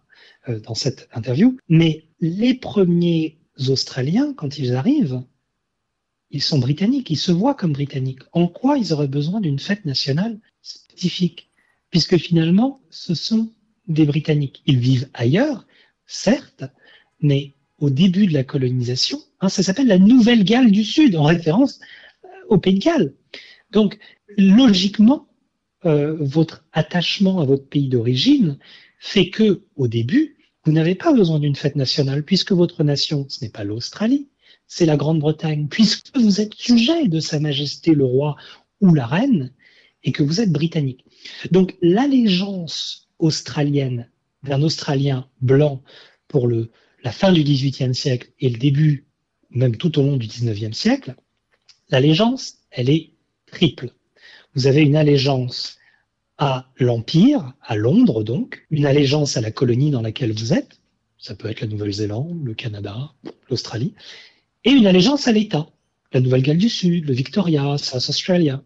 [0.64, 1.58] dans cette interview.
[1.68, 5.24] Mais les premiers Australiens, quand ils arrivent,
[6.32, 8.22] ils sont britanniques, ils se voient comme britanniques.
[8.32, 11.50] En quoi ils auraient besoin d'une fête nationale spécifique?
[11.90, 13.52] Puisque finalement, ce sont
[13.88, 14.62] des Britanniques.
[14.66, 15.66] Ils vivent ailleurs,
[16.06, 16.66] certes,
[17.22, 21.80] mais au début de la colonisation, hein, ça s'appelle la Nouvelle-Galles du Sud, en référence
[22.26, 23.14] euh, au Pays de Galles.
[23.72, 24.00] Donc,
[24.38, 25.28] logiquement,
[25.86, 28.58] euh, votre attachement à votre pays d'origine
[29.00, 33.44] fait que, au début, vous n'avez pas besoin d'une fête nationale puisque votre nation, ce
[33.44, 34.28] n'est pas l'Australie,
[34.66, 38.36] c'est la Grande-Bretagne, puisque vous êtes sujet de Sa Majesté le roi
[38.82, 39.54] ou la reine
[40.04, 41.06] et que vous êtes britannique.
[41.52, 44.10] Donc l'allégeance australienne
[44.44, 45.84] d'un Australien blanc
[46.28, 46.72] pour le,
[47.04, 49.08] la fin du XVIIIe siècle et le début,
[49.50, 51.16] même tout au long du XIXe siècle,
[51.90, 53.14] l'allégeance, elle est
[53.52, 53.92] triple.
[54.56, 55.78] Vous avez une allégeance
[56.38, 60.80] à l'Empire, à Londres donc, une allégeance à la colonie dans laquelle vous êtes,
[61.18, 63.14] ça peut être la Nouvelle-Zélande, le Canada,
[63.50, 63.94] l'Australie,
[64.64, 65.68] et une allégeance à l'État,
[66.14, 68.64] la Nouvelle-Galles du Sud, le Victoria, South Australia.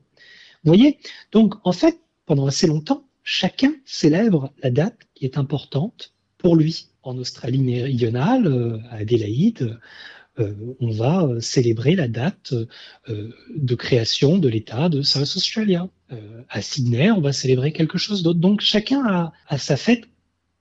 [0.64, 0.98] Vous voyez
[1.32, 6.88] Donc en fait, pendant assez longtemps, chacun célèbre la date qui est importante pour lui.
[7.04, 9.80] En Australie méridionale, euh, à Adélaïde,
[10.38, 12.54] on va euh, célébrer la date
[13.08, 15.90] de création de l'État de South Australia.
[16.50, 18.40] à Sydney, on va célébrer quelque chose d'autre.
[18.40, 20.04] Donc chacun a, sa fête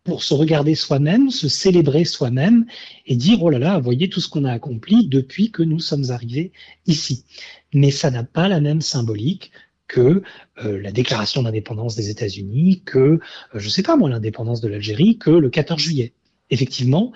[0.05, 2.67] pour se regarder soi-même, se célébrer soi-même
[3.07, 6.11] et dire oh là là, voyez tout ce qu'on a accompli depuis que nous sommes
[6.11, 6.53] arrivés
[6.87, 7.25] ici.
[7.75, 9.53] Mais ça n'a pas la même symbolique
[9.91, 10.23] que
[10.65, 13.19] euh, la déclaration d'indépendance des États-Unis, que, euh,
[13.55, 16.15] je sais pas moi, l'indépendance de l'Algérie, que le 14 juillet.
[16.51, 17.13] Effectivement,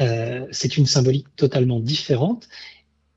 [0.00, 2.48] euh, c'est une symbolique totalement différente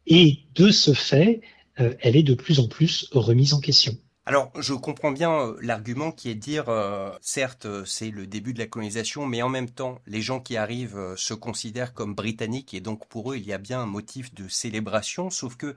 [0.07, 1.41] et de ce fait,
[1.75, 3.97] elle est de plus en plus remise en question.
[4.25, 6.65] Alors, je comprends bien l'argument qui est de dire,
[7.21, 11.15] certes, c'est le début de la colonisation, mais en même temps, les gens qui arrivent
[11.15, 14.47] se considèrent comme britanniques et donc pour eux, il y a bien un motif de
[14.47, 15.75] célébration, sauf que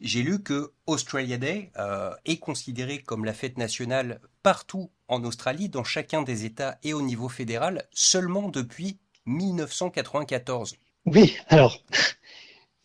[0.00, 5.68] j'ai lu que Australia Day euh, est considéré comme la fête nationale partout en Australie,
[5.68, 8.98] dans chacun des États et au niveau fédéral, seulement depuis
[9.30, 10.76] 1994.
[11.06, 11.82] Oui, alors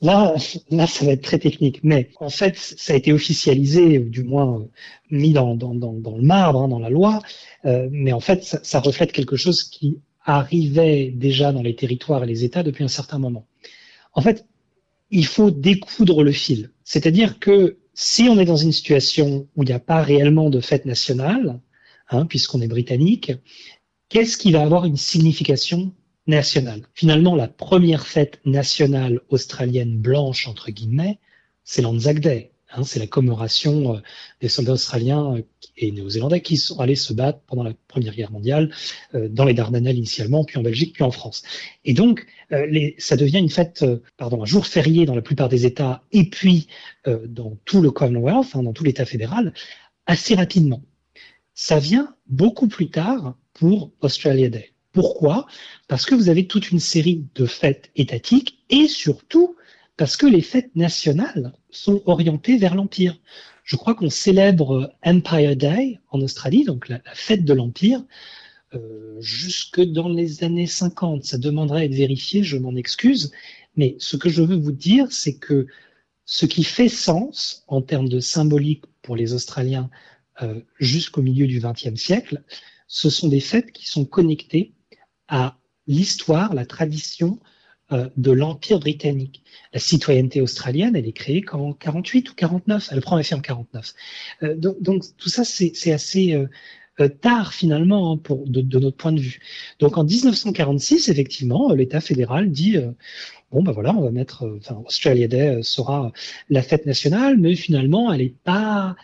[0.01, 0.35] là,
[0.69, 4.23] là, ça va être très technique, mais en fait, ça a été officialisé, ou du
[4.23, 4.65] moins euh,
[5.11, 7.21] mis dans, le marbre, hein, dans la loi,
[7.65, 12.23] euh, mais en fait, ça, ça reflète quelque chose qui arrivait déjà dans les territoires
[12.23, 13.47] et les États depuis un certain moment.
[14.13, 14.45] En fait,
[15.11, 16.71] il faut découdre le fil.
[16.83, 20.59] C'est-à-dire que si on est dans une situation où il n'y a pas réellement de
[20.59, 21.59] fête nationale,
[22.09, 23.31] hein, puisqu'on est britannique,
[24.09, 25.93] qu'est-ce qui va avoir une signification
[26.27, 31.19] nationale Finalement, la première fête nationale australienne blanche, entre guillemets,
[31.63, 32.51] c'est l'Anzac Day.
[32.75, 33.99] Hein, c'est la commémoration euh,
[34.41, 35.41] des soldats australiens euh,
[35.77, 38.73] et néo-zélandais qui sont allés se battre pendant la Première Guerre mondiale
[39.13, 41.43] euh, dans les Dardanelles initialement, puis en Belgique, puis en France.
[41.85, 42.25] Et donc,
[42.99, 43.83] ça devient une fête,
[44.17, 46.67] pardon, un jour férié dans la plupart des États et puis
[47.05, 49.51] dans tout le Commonwealth, hein, dans tout l'État fédéral,
[50.05, 50.83] assez rapidement.
[51.55, 54.74] Ça vient beaucoup plus tard pour Australia Day.
[54.95, 55.45] Pourquoi?
[55.89, 59.57] Parce que vous avez toute une série de fêtes étatiques et surtout
[59.97, 63.19] parce que les fêtes nationales sont orientées vers l'Empire.
[63.65, 68.05] Je crois qu'on célèbre Empire Day en Australie, donc la, fête de l'Empire,
[68.73, 71.25] euh, jusque dans les années 50.
[71.25, 73.33] Ça demanderait à être vérifié, je m'en excuse.
[73.75, 75.67] Mais ce que je veux vous dire, c'est que
[76.23, 79.89] ce qui fait sens en termes de symbolique pour les Australiens
[80.41, 82.43] euh, jusqu'au milieu du XXe siècle,
[82.87, 84.71] ce sont des fêtes qui sont connectées
[85.27, 85.57] à
[85.87, 87.39] l'histoire, la tradition
[87.91, 89.43] euh, de l'Empire britannique.
[89.71, 93.93] La citoyenneté australienne, elle est créée qu'en 48 ou 49, elle prend effet en 49.
[94.41, 96.33] Euh, donc, donc, tout ça, c'est assez
[96.99, 99.39] euh, tard finalement hein, pour, de, de, notre point de vue.
[99.77, 102.77] Donc en 1946, effectivement, l'État fédéral dit
[103.51, 106.11] bon ben voilà, on va mettre, enfin Australia Day sera
[106.49, 108.95] la fête nationale, mais finalement, elle n'est pas,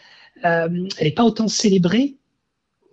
[0.42, 2.16] elle pas autant célébrée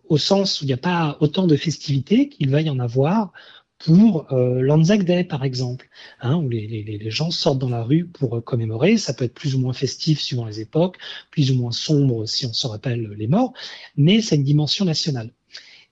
[0.09, 3.32] au sens où il n'y a pas autant de festivités qu'il va y en avoir
[3.78, 5.88] pour euh, l'Anzac Day, par exemple,
[6.20, 8.96] hein, où les, gens sortent dans la rue pour euh, commémorer.
[8.96, 10.96] Ça peut être plus ou moins festif suivant les époques,
[11.30, 13.52] plus ou moins sombre si on se rappelle les morts,
[13.96, 15.32] mais c'est une dimension nationale.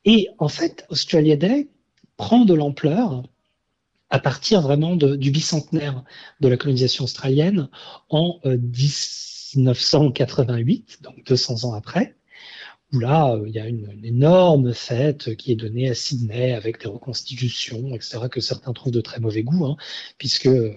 [0.04, 1.68] Et en fait, Australia Day
[2.16, 3.22] prend de l'ampleur
[4.10, 6.02] à partir vraiment du bicentenaire
[6.40, 7.68] de la colonisation australienne
[8.08, 12.16] en euh, 1988, donc 200 ans après,
[12.92, 16.80] où là, euh, il y a une, énorme fête qui est donnée à Sydney avec
[16.80, 19.76] des reconstitutions, etc., que certains trouvent de très mauvais goût, hein,
[20.18, 20.74] puisque euh,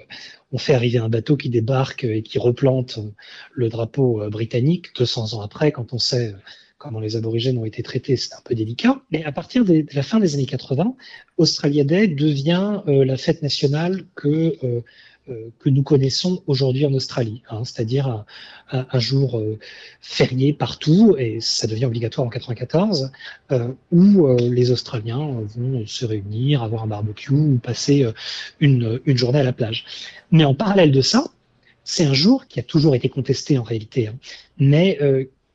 [0.51, 3.11] on fait arriver un bateau qui débarque et qui replante euh,
[3.53, 6.35] le drapeau britannique 200 ans après, quand on sait
[6.77, 9.01] comment les aborigènes ont été traités, c'est un peu délicat.
[9.11, 10.95] Mais à partir de la fin des années 80,
[11.37, 14.55] Australia Day devient la fête nationale que
[15.59, 18.25] que nous connaissons aujourd'hui en Australie, hein, c'est-à-dire
[18.71, 19.57] un, jour euh,
[20.01, 23.11] férié partout, et ça devient obligatoire en 94,
[23.51, 28.05] euh, où les Australiens vont se réunir, avoir un barbecue ou passer
[28.59, 29.85] une, une journée à la plage.
[30.31, 31.25] Mais en parallèle de ça,
[31.83, 34.15] c'est un jour qui a toujours été contesté en réalité, hein,
[34.57, 34.99] mais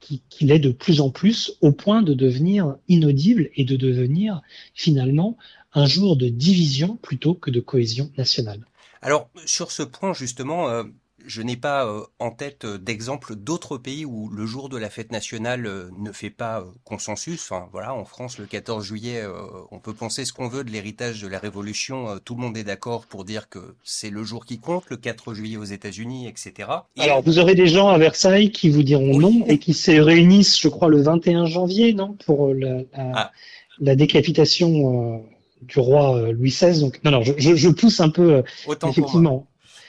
[0.01, 4.43] qui, qui l'est de plus en plus au point de devenir inaudible et de devenir
[4.75, 5.37] finalement
[5.75, 8.61] un jour de division plutôt que de cohésion nationale.
[9.05, 10.83] Alors sur ce point justement, euh,
[11.27, 14.89] je n'ai pas euh, en tête euh, d'exemple d'autres pays où le jour de la
[14.89, 17.43] fête nationale ne fait pas consensus.
[17.43, 19.23] Enfin, voilà, en France, le 14 juillet,
[19.71, 22.19] on peut penser ce qu'on veut de l'héritage de la Révolution.
[22.25, 25.35] Tout le monde est d'accord pour dire que c'est le jour qui compte, le 4
[25.35, 26.69] juillet aux États-Unis, etc.
[26.99, 30.59] Alors, vous aurez des gens à Versailles qui vous diront non et qui se réunissent,
[30.59, 33.33] je crois, le 21 janvier, non, pour la, la, ah.
[33.81, 35.23] la décapitation
[35.63, 36.81] du roi Louis XVI.
[36.81, 39.47] Donc, non, non, je, je, je pousse un peu, Autant effectivement.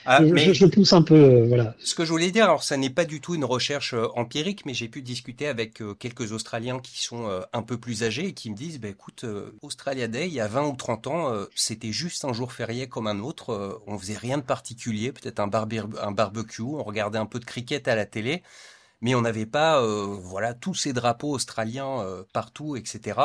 [0.08, 1.74] Ah, je, pousse un peu, euh, voilà.
[1.80, 4.64] Ce que je voulais dire, alors ça n'est pas du tout une recherche euh, empirique,
[4.64, 8.32] mais j'ai pu discuter avec euh, quelques Australiens qui sont un peu plus âgés et
[8.32, 9.24] qui me disent, bah, écoute,
[9.62, 13.08] Australia Day, il y a 20 ou 30 ans, c'était juste un jour férié comme
[13.08, 13.80] un autre.
[13.86, 15.50] on faisait rien de particulier, peut-être un,
[16.00, 18.42] un barbecue, on regardait un peu de cricket à la télé,
[19.00, 19.84] mais on n'avait pas,
[20.20, 23.18] voilà, tous ces drapeaux australiens partout, etc.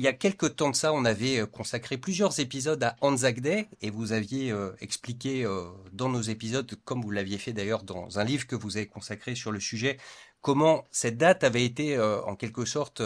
[0.00, 3.40] Il y a quelques temps de ça, on avait euh, consacré plusieurs épisodes à Anzac
[3.40, 7.82] Day et vous aviez euh, expliqué euh, dans nos épisodes, comme vous l'aviez fait d'ailleurs
[7.82, 9.98] dans un livre que vous avez consacré sur le sujet,
[10.40, 13.02] comment cette date avait été en quelque sorte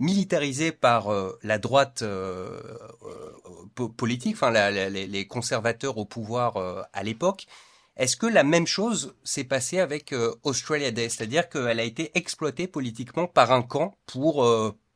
[0.00, 1.08] militarisée par
[1.42, 2.04] la droite
[3.96, 7.46] politique, enfin les conservateurs au pouvoir à l'époque.
[7.96, 12.66] Est-ce que la même chose s'est passée avec Australia Day, c'est-à-dire qu'elle a été exploitée
[12.66, 14.44] politiquement par un camp pour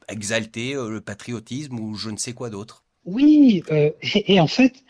[0.09, 2.85] exalter euh, le patriotisme ou je ne sais quoi d'autre.
[3.05, 4.85] Oui, euh, et, en fait,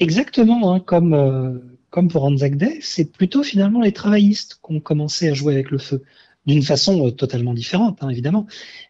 [0.00, 1.58] exactement hein, comme, euh,
[1.90, 5.70] comme pour Anzac Day, c'est plutôt finalement les travaillistes qui ont commencé à jouer avec
[5.70, 6.02] le feu,
[6.44, 8.46] d'une façon totalement différente, hein, évidemment.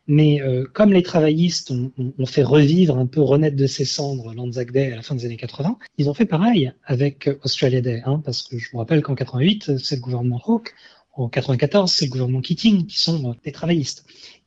[0.09, 0.41] Mais
[0.75, 4.97] comme les travaillistes ont, fait revivre un peu, renaître de ses cendres l'Anzac Day à
[4.97, 8.59] la fin des années 80, ils ont fait pareil avec Australia Day, hein, parce que
[8.59, 10.75] je vous rappelle qu'en 88, c'est le gouvernement Hawke,
[11.15, 14.05] en 94, c'est le gouvernement Keating qui sont des travaillistes.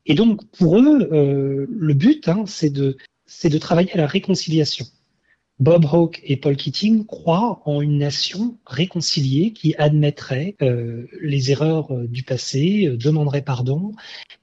[0.09, 2.97] Et donc, pour eux, euh, le but, hein, c'est de,
[3.43, 4.85] de travailler à la réconciliation.
[5.59, 11.93] Bob Hawke et Paul Keating croient en une nation réconciliée qui admettrait euh, les erreurs
[11.93, 13.91] euh, du passé, euh, demanderait pardon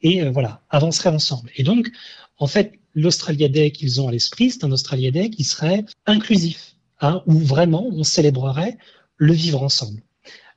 [0.02, 1.50] et euh, voilà, avancerait ensemble.
[1.56, 1.90] Et donc,
[2.38, 6.76] en fait, l'Australia Day qu'ils ont à l'esprit, c'est un Australia Day qui serait inclusif,
[7.00, 8.78] hein, où vraiment on célébrerait
[9.16, 10.02] le vivre ensemble.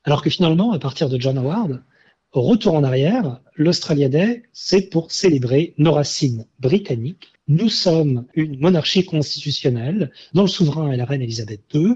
[0.03, 1.81] Alors que finalement, à partir de John Howard,
[2.31, 7.33] Retour en arrière, l'Australia Day, c'est pour célébrer nos racines britanniques.
[7.47, 11.95] Nous sommes une monarchie constitutionnelle dont le souverain est la reine Elisabeth II.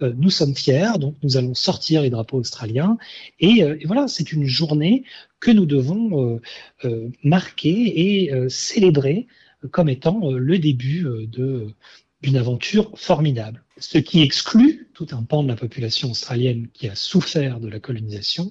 [0.00, 2.96] Euh, nous sommes fiers, donc nous allons sortir les drapeaux australiens.
[3.40, 5.04] Et, euh, voilà, c'est une journée
[5.38, 6.40] que nous devons
[6.84, 9.26] euh, marquer et célébrer
[9.70, 13.62] comme étant le début d'une aventure formidable.
[13.76, 17.80] Ce qui exclut tout un pan de la population australienne qui a souffert de la
[17.80, 18.50] colonisation,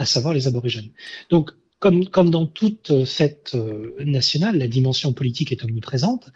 [0.00, 0.90] à savoir les aborigènes.
[1.28, 6.30] Donc, comme, dans toute fête euh, nationale, la dimension politique est omniprésente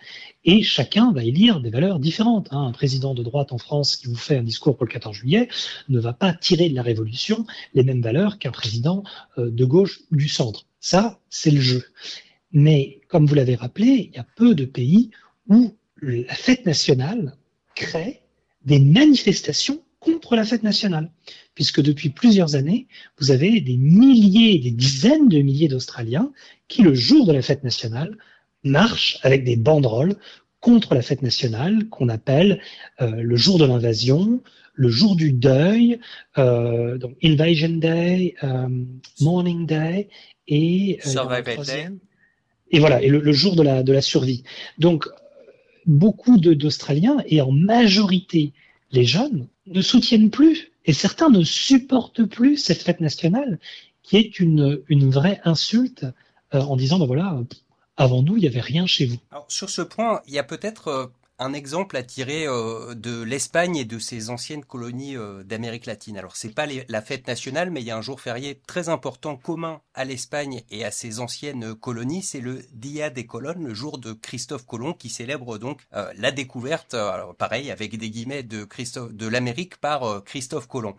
[0.45, 2.49] et chacun va élire des valeurs différentes.
[2.51, 2.67] Hein.
[2.67, 5.49] Un président de droite en France qui vous fait un discours pour le 14 juillet
[5.91, 9.03] ne va pas tirer de la Révolution les mêmes valeurs qu'un président
[9.37, 10.67] euh, de gauche ou du centre.
[10.81, 11.85] Ça, c'est le jeu.
[12.53, 15.11] Mais comme vous l'avez rappelé, il y a peu de pays
[15.49, 17.37] où la fête nationale
[17.75, 18.23] crée
[18.65, 19.84] des manifestations
[20.25, 21.11] contre la fête nationale
[21.55, 22.87] puisque depuis plusieurs années,
[23.19, 26.33] vous avez des milliers, des dizaines de milliers d'Australiens
[26.67, 28.17] qui, le jour de la fête nationale,
[28.63, 30.17] marchent avec des banderoles
[30.61, 32.63] contre la fête nationale qu'on appelle
[33.03, 36.01] euh, le jour de l'invasion, le jour du deuil,
[36.39, 38.69] euh, donc Invasion Day, euh,
[39.21, 40.09] Morning Day
[40.49, 41.91] et Day.
[42.71, 44.43] Et voilà, et le, jour de la, de la survie.
[44.79, 45.07] Donc,
[45.85, 48.55] beaucoup d'Australiens, et en majorité
[48.95, 53.59] les jeunes, ne soutiennent plus et certains ne supportent plus cette fête nationale
[54.03, 56.05] qui est une, vraie insulte
[56.55, 57.41] euh, en disant, ben voilà,
[57.97, 59.17] avant nous, il n'y avait rien chez vous.
[59.49, 61.07] Sur ce point, il y a peut-être euh,
[61.39, 66.17] un exemple à tirer euh, de l'Espagne et de ses anciennes colonies euh, d'Amérique latine.
[66.17, 69.37] Alors c'est pas la fête nationale, mais il y a un jour férié très important
[69.37, 73.99] commun à l'Espagne et à ses anciennes colonies, c'est le Dia de Colón, le jour
[73.99, 78.65] de Christophe Colomb, qui célèbre donc euh, la découverte, alors pareil avec des guillemets de
[78.65, 80.97] Christophe, de l'Amérique par Christophe Colomb.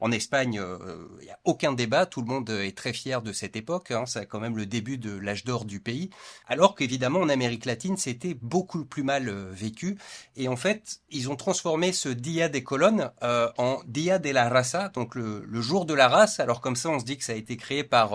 [0.00, 3.32] En Espagne, il euh, n'y a aucun débat, tout le monde est très fier de
[3.32, 6.10] cette époque, hein, c'est quand même le début de l'âge d'or du pays,
[6.46, 9.98] alors qu'évidemment en Amérique latine c'était beaucoup plus mal euh, vécu,
[10.36, 14.48] et en fait ils ont transformé ce Dia des Colonnes euh, en Dia de la
[14.48, 17.32] Raza, donc le, jour de la race, alors comme ça on se dit que ça
[17.32, 18.12] a été créé par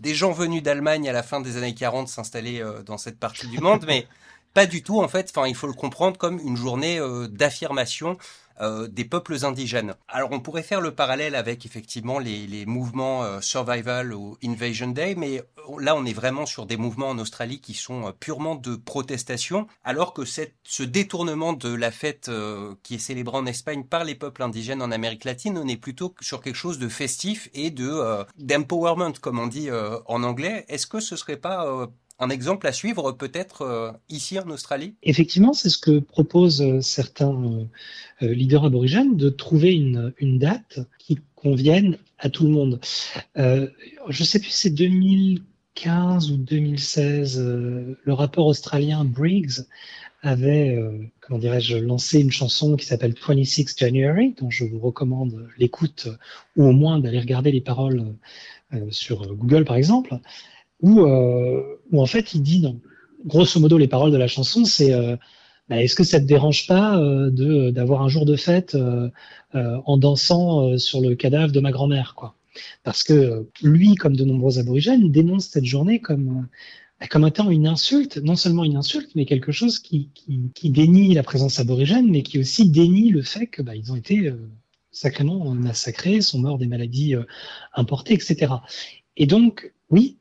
[0.00, 3.58] des gens venus d'Allemagne à la fin des années 40 s'installer dans cette partie du
[3.58, 4.06] monde, mais
[4.52, 5.32] pas du tout en fait.
[5.34, 8.18] Enfin, il faut le comprendre comme une journée d'affirmation
[8.60, 9.94] euh, des peuples indigènes.
[10.08, 15.14] Alors on pourrait faire le parallèle avec effectivement les, mouvements euh, Survival ou Invasion Day,
[15.14, 15.42] mais
[15.78, 19.66] là on est vraiment sur des mouvements en Australie qui sont euh, purement de protestation,
[19.82, 22.30] alors que ce détournement de la fête
[22.82, 26.14] qui est célébrée en Espagne par les peuples indigènes en Amérique latine, on est plutôt
[26.20, 30.64] sur quelque chose de festif et de d'empowerment, comme on dit en anglais.
[30.68, 31.88] Est-ce que ce serait pas
[32.20, 34.94] un exemple à suivre peut-être euh, ici en Australie?
[35.02, 37.32] Effectivement, c'est ce que proposent euh, certains
[38.22, 42.80] euh, leaders aborigènes, de trouver une, date qui convienne à tout le monde.
[43.34, 43.70] je
[44.06, 49.64] ne sais plus, c'est 2015 ou 2016, le rapport australien Briggs
[50.22, 50.78] avait,
[51.20, 56.08] comment dirais-je, lancé une chanson qui s'appelle 26 January, dont je vous recommande l'écoute,
[56.56, 58.14] ou au moins d'aller regarder les paroles
[58.90, 60.20] sur Google par exemple
[60.82, 61.62] où, euh,
[61.92, 62.80] où en fait il dit, non,
[63.24, 65.16] grosso modo, les paroles de la chanson, c'est euh,
[65.68, 69.10] bah, est-ce que ça te dérange pas euh, de d'avoir un jour de fête euh,
[69.52, 72.36] en dansant sur le cadavre de ma grand-mère, quoi
[72.84, 76.48] Parce que lui, comme de nombreux aborigènes, dénonce cette journée comme
[77.08, 81.14] comme étant une insulte, non seulement une insulte, mais quelque chose qui, qui, qui dénie
[81.14, 84.30] la présence aborigène, mais qui aussi dénie le fait que bah, ont été
[84.92, 87.14] sacrément massacrés, sont morts des maladies
[87.74, 88.52] importées, etc.
[89.16, 90.18] Et donc, oui,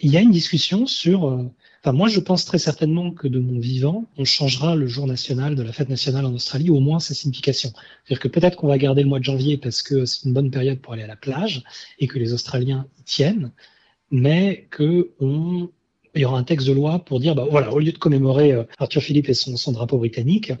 [0.00, 1.28] il y a une discussion sur.
[1.28, 1.44] Euh,
[1.82, 5.54] enfin, moi, je pense très certainement que de mon vivant, on changera le jour national
[5.54, 7.72] de la fête nationale en Australie, au moins sa signification.
[8.04, 10.50] C'est-à-dire que peut-être qu'on va garder le mois de janvier parce que c'est une bonne
[10.50, 11.64] période pour aller à la plage
[11.98, 13.52] et que les Australiens y tiennent,
[14.10, 15.70] mais que on
[16.14, 18.52] il y aura un texte de loi pour dire, bah voilà, au lieu de commémorer
[18.52, 20.52] euh, Arthur Philippe et son, son drapeau britannique,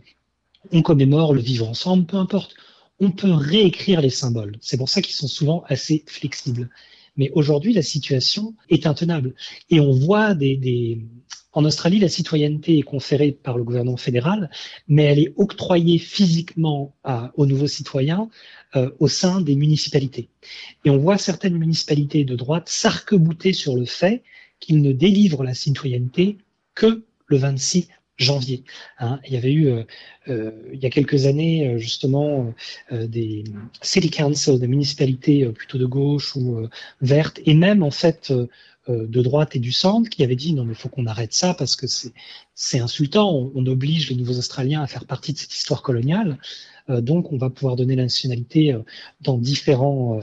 [0.72, 2.54] on commémore le vivre ensemble, peu importe.
[3.00, 4.56] On peut réécrire les symboles.
[4.60, 6.68] C'est pour ça qu'ils sont souvent assez flexibles.
[7.18, 9.34] Mais aujourd'hui, la situation est intenable.
[9.68, 11.00] Et on voit des,
[11.52, 14.48] En Australie, la citoyenneté est conférée par le gouvernement fédéral,
[14.86, 16.94] mais elle est octroyée physiquement
[17.34, 18.30] aux nouveaux citoyens
[18.76, 20.28] euh, au sein des municipalités.
[20.84, 24.22] Et on voit certaines municipalités de droite s'arc-bouter sur le fait
[24.60, 26.38] qu'ils ne délivrent la citoyenneté
[26.74, 27.88] que le 26
[28.18, 28.64] janvier.
[28.98, 29.20] Hein.
[29.26, 29.84] Il y avait eu, euh,
[30.28, 32.52] euh, il y a quelques années, euh, justement,
[32.90, 33.44] des
[33.80, 36.68] city councils, des municipalités plutôt de gauche ou
[37.00, 38.32] vertes, et même en fait
[38.88, 41.76] de droite et du centre, qui avaient dit non mais faut qu'on arrête ça parce
[41.76, 43.30] que c'est insultant.
[43.30, 46.38] On, on, oblige les nouveaux Australiens à faire partie de cette histoire coloniale.
[46.88, 48.76] donc on va pouvoir donner la nationalité
[49.20, 50.20] dans différents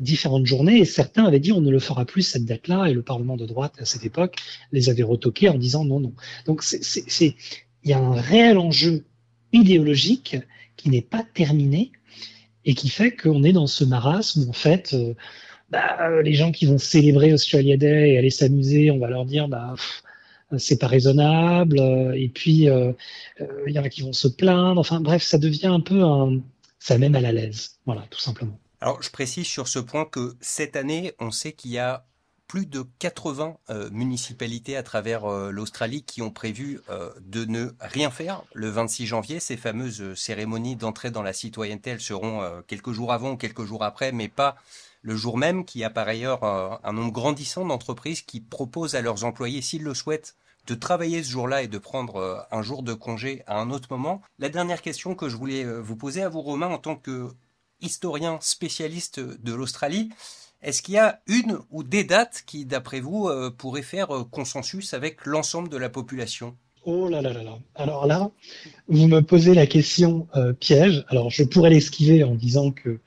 [0.00, 3.02] différentes journées et certains avaient dit on ne le fera plus cette date-là et le
[3.02, 4.36] Parlement de droite à cette époque
[4.72, 6.12] les avait retoqués en disant non non.
[6.46, 7.34] Donc c'est
[7.82, 9.04] il y a un réel enjeu
[9.52, 10.36] idéologique
[10.76, 11.92] qui n'est pas terminé
[12.64, 15.14] et qui fait qu'on est dans ce marasme où en fait euh,
[15.70, 19.48] bah, les gens qui vont célébrer Australia Day et aller s'amuser, on va leur dire
[19.48, 19.74] bah
[20.58, 21.80] c'est pas raisonnable
[22.16, 22.92] et puis euh,
[23.40, 24.80] euh, il y en a qui vont se plaindre.
[24.80, 26.40] Enfin bref, ça devient un peu un
[26.78, 28.58] ça même à la l'aise, voilà tout simplement.
[28.80, 32.06] Alors, je précise sur ce point que cette année, on sait qu'il y a
[32.50, 37.68] plus de 80 euh, municipalités à travers euh, l'Australie qui ont prévu euh, de ne
[37.78, 39.38] rien faire le 26 janvier.
[39.38, 43.84] Ces fameuses cérémonies d'entrée dans la citoyenneté, elles seront quelques jours avant ou quelques jours
[43.84, 44.56] après, mais pas
[45.02, 49.24] le jour même, qui a par ailleurs un nombre grandissant d'entreprises qui proposent à leurs
[49.24, 50.34] employés, s'ils le souhaitent,
[50.66, 54.22] de travailler ce jour-là et de prendre un jour de congé à un autre moment.
[54.40, 57.30] La dernière question que je voulais vous poser à vous, Romain, en tant que
[57.82, 60.10] historien spécialiste de l'Australie.
[60.62, 64.24] Est-ce qu'il y a une ou des dates qui, d'après vous, euh, pourraient faire euh,
[64.24, 66.56] consensus avec l'ensemble de la population?
[66.84, 67.58] Oh là là là là.
[67.74, 68.30] Alors là,
[68.88, 71.04] vous me posez la question euh, piège.
[71.08, 73.00] Alors je pourrais l'esquiver en disant que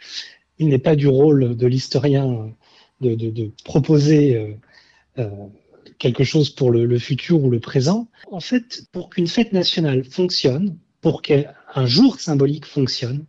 [0.59, 2.53] il n'est pas du rôle de l'historien
[3.01, 4.55] de, proposer
[5.97, 8.07] quelque chose pour le, futur ou le présent.
[8.31, 11.45] En fait, pour qu'une fête nationale fonctionne, pour qu'un
[11.85, 13.25] jour symbolique fonctionne,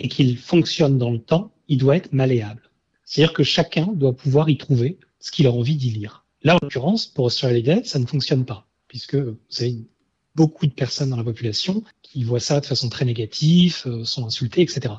[0.00, 2.62] et qu'il fonctionne dans le temps, il doit être malléable.
[3.04, 6.24] C'est-à-dire que chacun doit pouvoir y trouver ce qu'il a envie d'y lire.
[6.42, 9.76] Là, en l'occurrence, pour Australia Day, ça ne fonctionne pas, puisque vous avez
[10.34, 14.24] beaucoup de personnes dans la population qui voient ça de façon très négative, euh, sont
[14.24, 14.94] insultées, etc.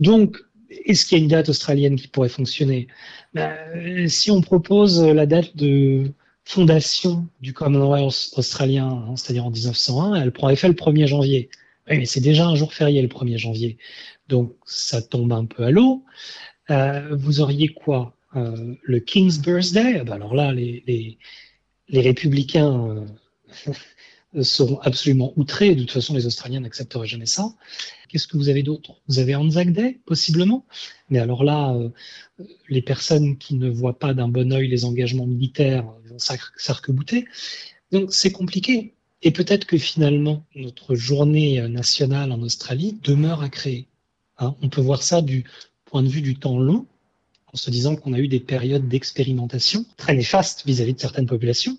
[0.00, 0.38] Donc,
[0.70, 2.88] est-ce qu'il y a une date australienne qui pourrait fonctionner?
[3.32, 6.12] Ben, Si on propose la date de
[6.44, 11.48] fondation du Commonwealth australien, hein, c'est-à-dire en 1901, elle prend effet le 1er janvier.
[11.88, 13.78] Oui, mais c'est déjà un jour férié le 1er janvier.
[14.28, 16.04] Donc ça tombe un peu à l'eau.
[16.70, 19.98] Euh, vous auriez quoi euh, Le King's Birthday?
[20.00, 20.82] Ah bah Alors là, les,
[21.88, 23.06] les, républicains
[23.68, 25.74] euh, seront absolument outrés.
[25.74, 27.54] De toute façon, les Australiens n'accepteraient jamais ça.
[28.08, 29.00] Qu'est-ce que vous avez d'autre?
[29.08, 30.66] Vous avez Anzac Day, possiblement?
[31.08, 31.76] Mais alors là,
[32.68, 37.26] les personnes qui ne voient pas d'un bon œil les engagements militaires vont s'arc-bouter.
[37.92, 38.94] Donc c'est compliqué.
[39.22, 43.88] Et peut-être que finalement, notre journée nationale en Australie demeure à créer.
[44.38, 44.54] Hein.
[44.62, 45.44] on peut voir ça du
[45.84, 46.86] point de vue du temps long,
[47.52, 51.78] en se disant qu'on a eu des périodes d'expérimentation très néfastes vis-à-vis de certaines populations,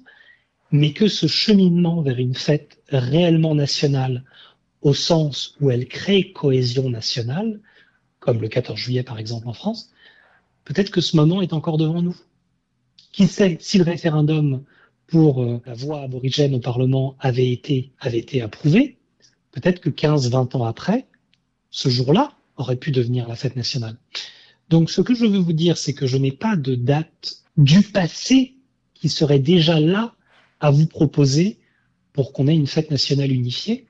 [0.71, 4.23] mais que ce cheminement vers une fête réellement nationale,
[4.81, 7.59] au sens où elle crée cohésion nationale,
[8.19, 9.91] comme le 14 juillet par exemple en France,
[10.65, 12.15] peut-être que ce moment est encore devant nous.
[13.11, 14.63] Qui sait si le référendum
[15.07, 18.97] pour euh, la voix aborigène au Parlement avait été, avait été approuvé,
[19.51, 21.07] peut-être que 15-20 ans après,
[21.71, 23.97] ce jour-là aurait pu devenir la fête nationale.
[24.69, 27.81] Donc ce que je veux vous dire, c'est que je n'ai pas de date du
[27.81, 28.55] passé
[28.93, 30.15] qui serait déjà là
[30.59, 31.59] à vous proposer
[32.13, 33.85] pour qu'on ait une fête nationale unifiée.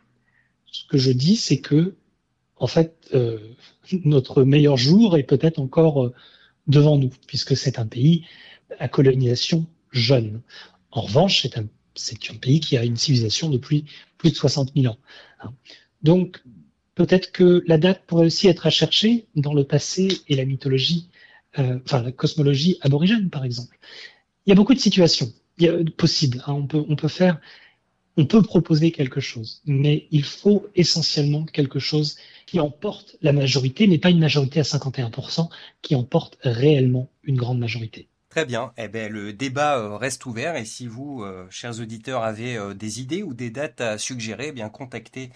[0.72, 1.96] Ce que je dis, c'est que,
[2.58, 3.40] en fait, euh,
[4.04, 6.14] notre meilleur jour est peut-être encore euh,
[6.68, 8.26] devant nous, puisque c'est un pays
[8.80, 10.42] à colonisation jeune.
[10.92, 13.86] En revanche, c'est un, un pays qui a une civilisation depuis
[14.18, 14.98] plus de 60 000 ans.
[15.40, 15.54] Hein.
[16.04, 16.44] Donc,
[16.98, 21.10] peut-être que la date pourrait aussi être à chercher dans le passé et la mythologie,
[21.60, 23.78] euh, enfin la cosmologie aborigène, par exemple.
[24.46, 25.32] Il y a beaucoup de situations
[25.96, 26.44] possibles.
[26.48, 26.54] Hein.
[26.54, 27.40] On, peut, on peut faire,
[28.18, 32.18] on peut proposer quelque chose, mais il faut essentiellement quelque chose
[32.48, 35.50] qui emporte la majorité, mais pas une majorité à 51%,
[35.84, 38.08] qui emporte réellement une grande majorité.
[38.30, 38.72] Très bien.
[38.76, 43.02] Eh ben, le débat euh, reste ouvert et si vous, euh, chers auditeurs, avez des
[43.02, 45.30] idées ou des dates à suggérer, eh bien contactez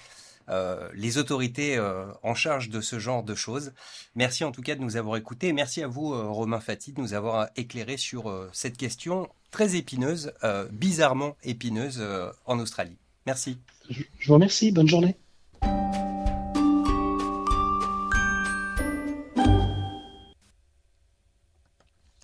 [0.93, 1.79] les autorités
[2.23, 3.73] en charge de ce genre de choses.
[4.15, 5.53] Merci en tout cas de nous avoir écoutés.
[5.53, 10.33] Merci à vous, Romain Fati, de nous avoir éclairé sur cette question très épineuse,
[10.71, 12.03] bizarrement épineuse
[12.45, 12.97] en Australie.
[13.25, 13.57] Merci.
[13.89, 14.71] Je vous remercie.
[14.71, 15.15] Bonne journée.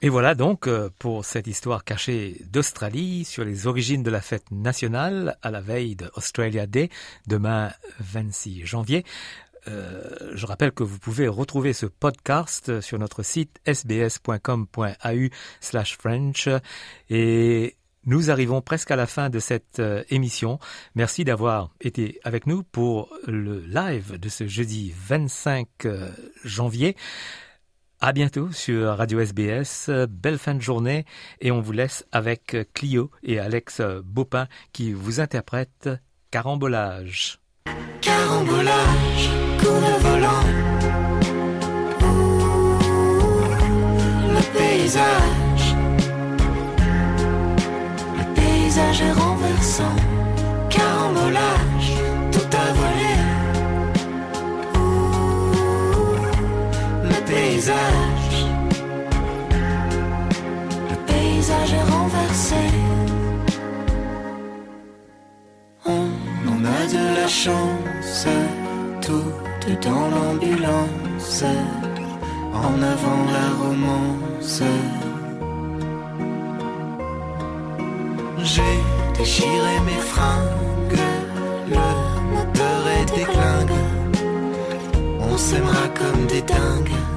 [0.03, 4.51] Et voilà donc euh, pour cette histoire cachée d'Australie sur les origines de la fête
[4.51, 6.89] nationale à la veille de Australia Day,
[7.25, 9.05] demain 26 janvier.
[9.67, 10.03] Euh,
[10.35, 15.27] je rappelle que vous pouvez retrouver ce podcast sur notre site sbs.com.au
[15.61, 16.47] slash French
[17.09, 17.75] et
[18.05, 20.59] nous arrivons presque à la fin de cette euh, émission.
[20.93, 25.87] Merci d'avoir été avec nous pour le live de ce jeudi 25
[26.43, 26.95] janvier.
[27.99, 29.89] À bientôt sur Radio SBS.
[30.07, 31.05] Belle fin de journée
[31.41, 35.89] et on vous laisse avec Clio et Alex Bopin qui vous interprètent
[36.29, 37.39] Carambolage.
[38.01, 40.67] Carambolage, coup de volant.
[44.37, 45.75] le paysage.
[48.17, 49.95] Le paysage est renversant.
[50.69, 51.76] Carambolage,
[57.57, 57.73] Le
[61.07, 62.55] paysage est renversé.
[65.85, 66.07] On
[66.53, 68.27] en a de la chance,
[69.01, 69.33] tout
[69.81, 71.43] dans l'ambulance.
[72.53, 74.61] En avant la romance.
[78.43, 78.77] J'ai
[79.17, 81.01] déchiré mes fringues,
[81.69, 81.87] le
[82.35, 83.81] moteur est déclingue.
[85.19, 87.16] On s'aimera comme des dingues.